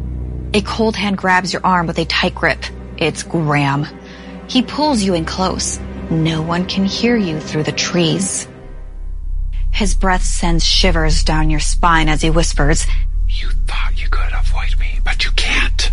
A 0.55 0.61
cold 0.61 0.95
hand 0.95 1.19
grabs 1.19 1.53
your 1.53 1.67
arm 1.67 1.89
with 1.89 1.99
a 1.99 2.05
tight 2.05 2.37
grip. 2.37 2.62
It's 2.99 3.25
Graham. 3.25 3.85
He 4.47 4.62
pulls 4.62 5.03
you 5.03 5.15
in 5.15 5.25
close. 5.25 5.81
No 6.09 6.43
one 6.43 6.67
can 6.67 6.85
hear 6.85 7.17
you 7.17 7.41
through 7.41 7.65
the 7.65 7.73
trees. 7.73 8.47
His 9.77 9.95
breath 9.95 10.25
sends 10.25 10.65
shivers 10.65 11.23
down 11.23 11.51
your 11.51 11.61
spine 11.61 12.09
as 12.09 12.23
he 12.23 12.31
whispers, 12.31 12.87
You 13.29 13.51
thought 13.67 14.01
you 14.01 14.09
could 14.09 14.33
avoid 14.33 14.79
me, 14.81 15.01
but 15.05 15.23
you 15.23 15.31
can't. 15.33 15.91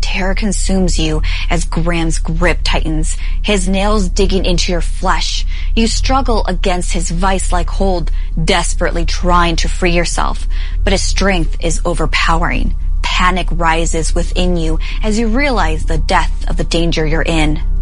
Terror 0.00 0.36
consumes 0.36 0.96
you 0.96 1.20
as 1.50 1.64
Graham's 1.64 2.20
grip 2.20 2.60
tightens, 2.62 3.16
his 3.42 3.68
nails 3.68 4.08
digging 4.08 4.44
into 4.44 4.70
your 4.70 4.80
flesh. 4.80 5.44
You 5.74 5.88
struggle 5.88 6.46
against 6.46 6.92
his 6.92 7.10
vice-like 7.10 7.68
hold, 7.68 8.12
desperately 8.44 9.04
trying 9.04 9.56
to 9.56 9.68
free 9.68 9.90
yourself, 9.90 10.46
but 10.84 10.92
his 10.92 11.02
strength 11.02 11.56
is 11.64 11.80
overpowering. 11.84 12.76
Panic 13.02 13.48
rises 13.50 14.14
within 14.14 14.56
you 14.56 14.78
as 15.02 15.18
you 15.18 15.26
realize 15.26 15.84
the 15.86 15.98
depth 15.98 16.48
of 16.48 16.56
the 16.56 16.62
danger 16.62 17.04
you're 17.04 17.22
in. 17.22 17.73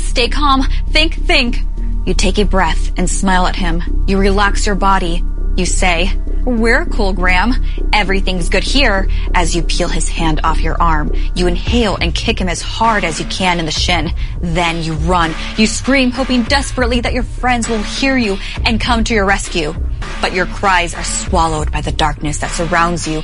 Stay 0.00 0.28
calm. 0.28 0.62
Think, 0.88 1.14
think. 1.14 1.58
You 2.06 2.14
take 2.14 2.38
a 2.38 2.44
breath 2.44 2.92
and 2.96 3.08
smile 3.08 3.46
at 3.46 3.56
him. 3.56 4.04
You 4.06 4.18
relax 4.18 4.66
your 4.66 4.74
body. 4.74 5.22
You 5.56 5.66
say, 5.66 6.10
we're 6.44 6.86
cool, 6.86 7.12
Graham. 7.12 7.52
Everything's 7.92 8.48
good 8.48 8.64
here. 8.64 9.08
As 9.34 9.54
you 9.54 9.62
peel 9.62 9.88
his 9.88 10.08
hand 10.08 10.40
off 10.42 10.60
your 10.60 10.80
arm, 10.80 11.12
you 11.34 11.46
inhale 11.46 11.96
and 11.96 12.14
kick 12.14 12.40
him 12.40 12.48
as 12.48 12.62
hard 12.62 13.04
as 13.04 13.20
you 13.20 13.26
can 13.26 13.58
in 13.58 13.66
the 13.66 13.70
shin. 13.70 14.10
Then 14.40 14.82
you 14.82 14.94
run. 14.94 15.34
You 15.56 15.66
scream, 15.66 16.10
hoping 16.10 16.44
desperately 16.44 17.00
that 17.02 17.12
your 17.12 17.24
friends 17.24 17.68
will 17.68 17.82
hear 17.82 18.16
you 18.16 18.38
and 18.64 18.80
come 18.80 19.04
to 19.04 19.14
your 19.14 19.26
rescue. 19.26 19.74
But 20.22 20.32
your 20.32 20.46
cries 20.46 20.94
are 20.94 21.04
swallowed 21.04 21.70
by 21.70 21.82
the 21.82 21.92
darkness 21.92 22.38
that 22.38 22.50
surrounds 22.52 23.06
you. 23.06 23.22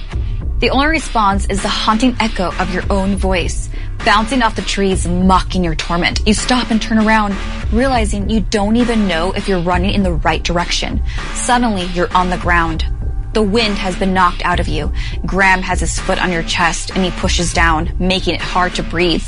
The 0.58 0.70
only 0.70 0.86
response 0.86 1.46
is 1.46 1.62
the 1.62 1.68
haunting 1.68 2.16
echo 2.20 2.50
of 2.58 2.72
your 2.72 2.84
own 2.88 3.16
voice, 3.16 3.68
bouncing 4.06 4.40
off 4.40 4.54
the 4.54 4.62
trees, 4.62 5.06
mocking 5.06 5.64
your 5.64 5.74
torment. 5.74 6.24
You 6.24 6.32
stop 6.32 6.70
and 6.70 6.80
turn 6.80 6.98
around, 6.98 7.34
realizing 7.72 8.30
you 8.30 8.40
don't 8.40 8.76
even 8.76 9.08
know 9.08 9.32
if 9.32 9.48
you're 9.48 9.60
running 9.60 9.94
in 9.94 10.04
the 10.04 10.12
right 10.12 10.42
direction. 10.42 11.02
Suddenly, 11.34 11.86
you're 11.86 12.16
on 12.16 12.30
the 12.30 12.38
ground. 12.38 12.86
The 13.32 13.42
wind 13.42 13.74
has 13.74 13.98
been 13.98 14.14
knocked 14.14 14.44
out 14.44 14.60
of 14.60 14.68
you. 14.68 14.92
Graham 15.26 15.60
has 15.60 15.80
his 15.80 15.98
foot 15.98 16.22
on 16.22 16.30
your 16.30 16.44
chest 16.44 16.92
and 16.94 17.04
he 17.04 17.10
pushes 17.20 17.52
down, 17.52 17.96
making 17.98 18.36
it 18.36 18.40
hard 18.40 18.76
to 18.76 18.84
breathe. 18.84 19.24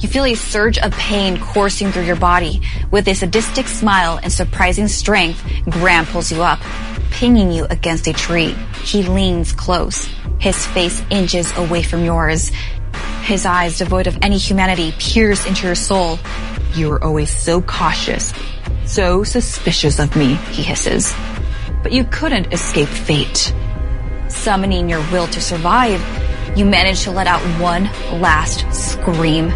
You 0.00 0.08
feel 0.08 0.26
a 0.26 0.34
surge 0.34 0.76
of 0.78 0.92
pain 0.92 1.38
coursing 1.40 1.90
through 1.90 2.04
your 2.04 2.16
body. 2.16 2.60
With 2.90 3.08
a 3.08 3.14
sadistic 3.14 3.68
smile 3.68 4.20
and 4.22 4.30
surprising 4.30 4.88
strength, 4.88 5.42
Graham 5.70 6.04
pulls 6.04 6.30
you 6.30 6.42
up, 6.42 6.60
pinging 7.10 7.52
you 7.52 7.64
against 7.70 8.06
a 8.06 8.12
tree. 8.12 8.54
He 8.82 9.02
leans 9.02 9.52
close. 9.52 10.08
His 10.38 10.66
face 10.66 11.02
inches 11.10 11.56
away 11.56 11.82
from 11.82 12.04
yours. 12.04 12.50
His 13.22 13.46
eyes, 13.46 13.78
devoid 13.78 14.06
of 14.06 14.18
any 14.22 14.38
humanity, 14.38 14.92
pierce 14.98 15.46
into 15.46 15.66
your 15.66 15.74
soul. 15.74 16.18
You 16.74 16.90
were 16.90 17.02
always 17.02 17.30
so 17.36 17.60
cautious, 17.60 18.32
so 18.86 19.24
suspicious 19.24 19.98
of 19.98 20.16
me, 20.16 20.34
he 20.34 20.62
hisses. 20.62 21.14
But 21.82 21.92
you 21.92 22.04
couldn't 22.04 22.52
escape 22.52 22.88
fate. 22.88 23.54
Summoning 24.28 24.88
your 24.88 25.00
will 25.10 25.26
to 25.28 25.40
survive, 25.40 26.00
you 26.56 26.64
manage 26.64 27.02
to 27.04 27.10
let 27.10 27.26
out 27.26 27.40
one 27.60 27.84
last 28.20 28.64
scream. 28.72 29.52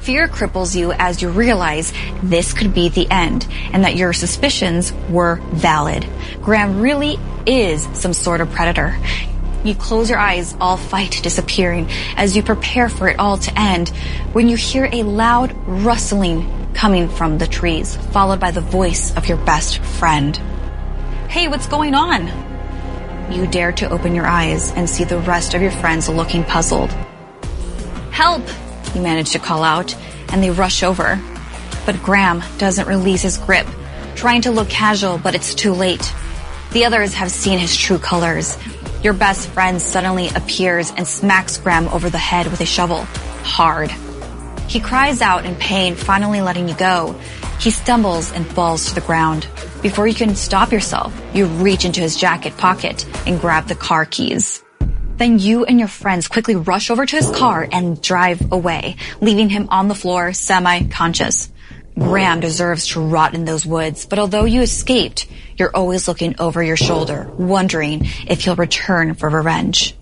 Fear 0.00 0.26
cripples 0.26 0.74
you 0.74 0.92
as 0.92 1.22
you 1.22 1.30
realize 1.30 1.92
this 2.24 2.52
could 2.52 2.74
be 2.74 2.88
the 2.88 3.08
end 3.08 3.46
and 3.72 3.84
that 3.84 3.94
your 3.94 4.12
suspicions 4.12 4.92
were 5.08 5.36
valid. 5.52 6.04
Graham 6.42 6.80
really 6.80 7.20
is 7.46 7.88
some 7.92 8.12
sort 8.12 8.40
of 8.40 8.50
predator. 8.50 8.98
You 9.64 9.74
close 9.76 10.10
your 10.10 10.18
eyes, 10.18 10.56
all 10.60 10.76
fight 10.76 11.20
disappearing 11.22 11.88
as 12.16 12.36
you 12.36 12.42
prepare 12.42 12.88
for 12.88 13.08
it 13.08 13.18
all 13.18 13.36
to 13.38 13.58
end 13.58 13.90
when 14.32 14.48
you 14.48 14.56
hear 14.56 14.88
a 14.90 15.04
loud 15.04 15.54
rustling 15.66 16.70
coming 16.74 17.08
from 17.08 17.38
the 17.38 17.46
trees, 17.46 17.96
followed 17.96 18.40
by 18.40 18.50
the 18.50 18.60
voice 18.60 19.14
of 19.16 19.28
your 19.28 19.38
best 19.38 19.78
friend. 19.78 20.36
Hey, 21.28 21.46
what's 21.46 21.68
going 21.68 21.94
on? 21.94 22.26
You 23.32 23.46
dare 23.46 23.72
to 23.72 23.88
open 23.88 24.14
your 24.14 24.26
eyes 24.26 24.72
and 24.72 24.90
see 24.90 25.04
the 25.04 25.18
rest 25.18 25.54
of 25.54 25.62
your 25.62 25.70
friends 25.70 26.08
looking 26.08 26.44
puzzled. 26.44 26.90
Help! 28.10 28.42
You 28.94 29.00
manage 29.00 29.30
to 29.30 29.38
call 29.38 29.62
out, 29.62 29.96
and 30.32 30.42
they 30.42 30.50
rush 30.50 30.82
over. 30.82 31.20
But 31.86 32.02
Graham 32.02 32.42
doesn't 32.58 32.88
release 32.88 33.22
his 33.22 33.38
grip, 33.38 33.66
trying 34.16 34.42
to 34.42 34.50
look 34.50 34.68
casual, 34.68 35.18
but 35.18 35.34
it's 35.34 35.54
too 35.54 35.72
late. 35.72 36.12
The 36.72 36.84
others 36.84 37.14
have 37.14 37.30
seen 37.30 37.58
his 37.58 37.76
true 37.76 37.98
colors. 37.98 38.58
Your 39.02 39.14
best 39.14 39.48
friend 39.48 39.82
suddenly 39.82 40.28
appears 40.28 40.92
and 40.96 41.08
smacks 41.08 41.58
Graham 41.58 41.88
over 41.88 42.08
the 42.08 42.18
head 42.18 42.46
with 42.46 42.60
a 42.60 42.66
shovel. 42.66 43.02
Hard. 43.42 43.90
He 44.68 44.78
cries 44.78 45.20
out 45.20 45.44
in 45.44 45.56
pain, 45.56 45.96
finally 45.96 46.40
letting 46.40 46.68
you 46.68 46.76
go. 46.76 47.18
He 47.58 47.72
stumbles 47.72 48.32
and 48.32 48.46
falls 48.46 48.86
to 48.86 48.94
the 48.94 49.00
ground. 49.00 49.48
Before 49.82 50.06
you 50.06 50.14
can 50.14 50.36
stop 50.36 50.70
yourself, 50.70 51.12
you 51.34 51.46
reach 51.46 51.84
into 51.84 52.00
his 52.00 52.16
jacket 52.16 52.56
pocket 52.56 53.04
and 53.26 53.40
grab 53.40 53.66
the 53.66 53.74
car 53.74 54.06
keys. 54.06 54.62
Then 55.16 55.38
you 55.38 55.64
and 55.64 55.78
your 55.80 55.88
friends 55.88 56.28
quickly 56.28 56.54
rush 56.54 56.88
over 56.88 57.04
to 57.04 57.16
his 57.16 57.30
car 57.30 57.68
and 57.70 58.00
drive 58.00 58.52
away, 58.52 58.96
leaving 59.20 59.48
him 59.48 59.68
on 59.70 59.88
the 59.88 59.94
floor 59.94 60.32
semi-conscious. 60.32 61.51
Graham 61.98 62.40
deserves 62.40 62.86
to 62.88 63.00
rot 63.00 63.34
in 63.34 63.44
those 63.44 63.66
woods, 63.66 64.06
but 64.06 64.18
although 64.18 64.44
you 64.44 64.62
escaped, 64.62 65.26
you're 65.56 65.74
always 65.74 66.08
looking 66.08 66.34
over 66.38 66.62
your 66.62 66.76
shoulder, 66.76 67.30
wondering 67.36 68.06
if 68.26 68.42
he'll 68.44 68.56
return 68.56 69.14
for 69.14 69.28
revenge. 69.28 69.94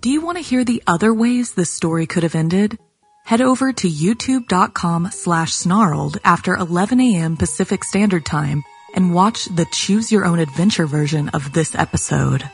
Do 0.00 0.10
you 0.10 0.20
want 0.20 0.38
to 0.38 0.42
hear 0.42 0.64
the 0.64 0.82
other 0.86 1.12
ways 1.12 1.52
this 1.52 1.70
story 1.70 2.06
could 2.06 2.22
have 2.22 2.36
ended? 2.36 2.78
Head 3.24 3.40
over 3.40 3.72
to 3.72 3.88
youtube.com 3.90 5.10
slash 5.10 5.52
snarled 5.52 6.18
after 6.24 6.56
11 6.56 7.00
a.m. 7.00 7.36
Pacific 7.36 7.84
Standard 7.84 8.24
Time 8.24 8.64
and 8.94 9.12
watch 9.12 9.44
the 9.46 9.66
choose 9.70 10.10
your 10.10 10.24
own 10.24 10.38
adventure 10.38 10.86
version 10.86 11.28
of 11.30 11.52
this 11.52 11.74
episode. 11.74 12.48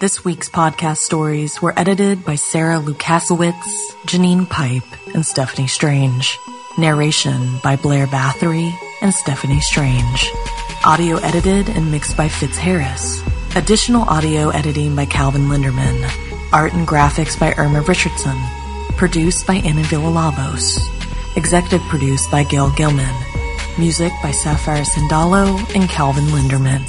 This 0.00 0.24
week's 0.24 0.48
podcast 0.48 0.98
stories 0.98 1.60
were 1.60 1.76
edited 1.76 2.24
by 2.24 2.36
Sarah 2.36 2.78
Lukasiewicz, 2.78 3.96
Janine 4.06 4.48
Pipe, 4.48 4.84
and 5.12 5.26
Stephanie 5.26 5.66
Strange. 5.66 6.38
Narration 6.78 7.58
by 7.64 7.74
Blair 7.74 8.06
Bathory 8.06 8.72
and 9.02 9.12
Stephanie 9.12 9.60
Strange. 9.60 10.30
Audio 10.84 11.16
edited 11.16 11.68
and 11.68 11.90
mixed 11.90 12.16
by 12.16 12.28
Fitz 12.28 12.56
Harris. 12.56 13.20
Additional 13.56 14.02
audio 14.02 14.50
editing 14.50 14.94
by 14.94 15.04
Calvin 15.04 15.48
Linderman. 15.48 16.08
Art 16.52 16.74
and 16.74 16.86
graphics 16.86 17.36
by 17.36 17.52
Irma 17.54 17.80
Richardson. 17.80 18.38
Produced 18.96 19.48
by 19.48 19.54
Anna 19.56 19.82
Villalobos. 19.82 20.78
Executive 21.36 21.82
produced 21.88 22.30
by 22.30 22.44
Gail 22.44 22.70
Gilman. 22.76 23.16
Music 23.80 24.12
by 24.22 24.30
Sapphire 24.30 24.84
Sandalo 24.84 25.58
and 25.74 25.88
Calvin 25.88 26.26
Linderman. 26.26 26.88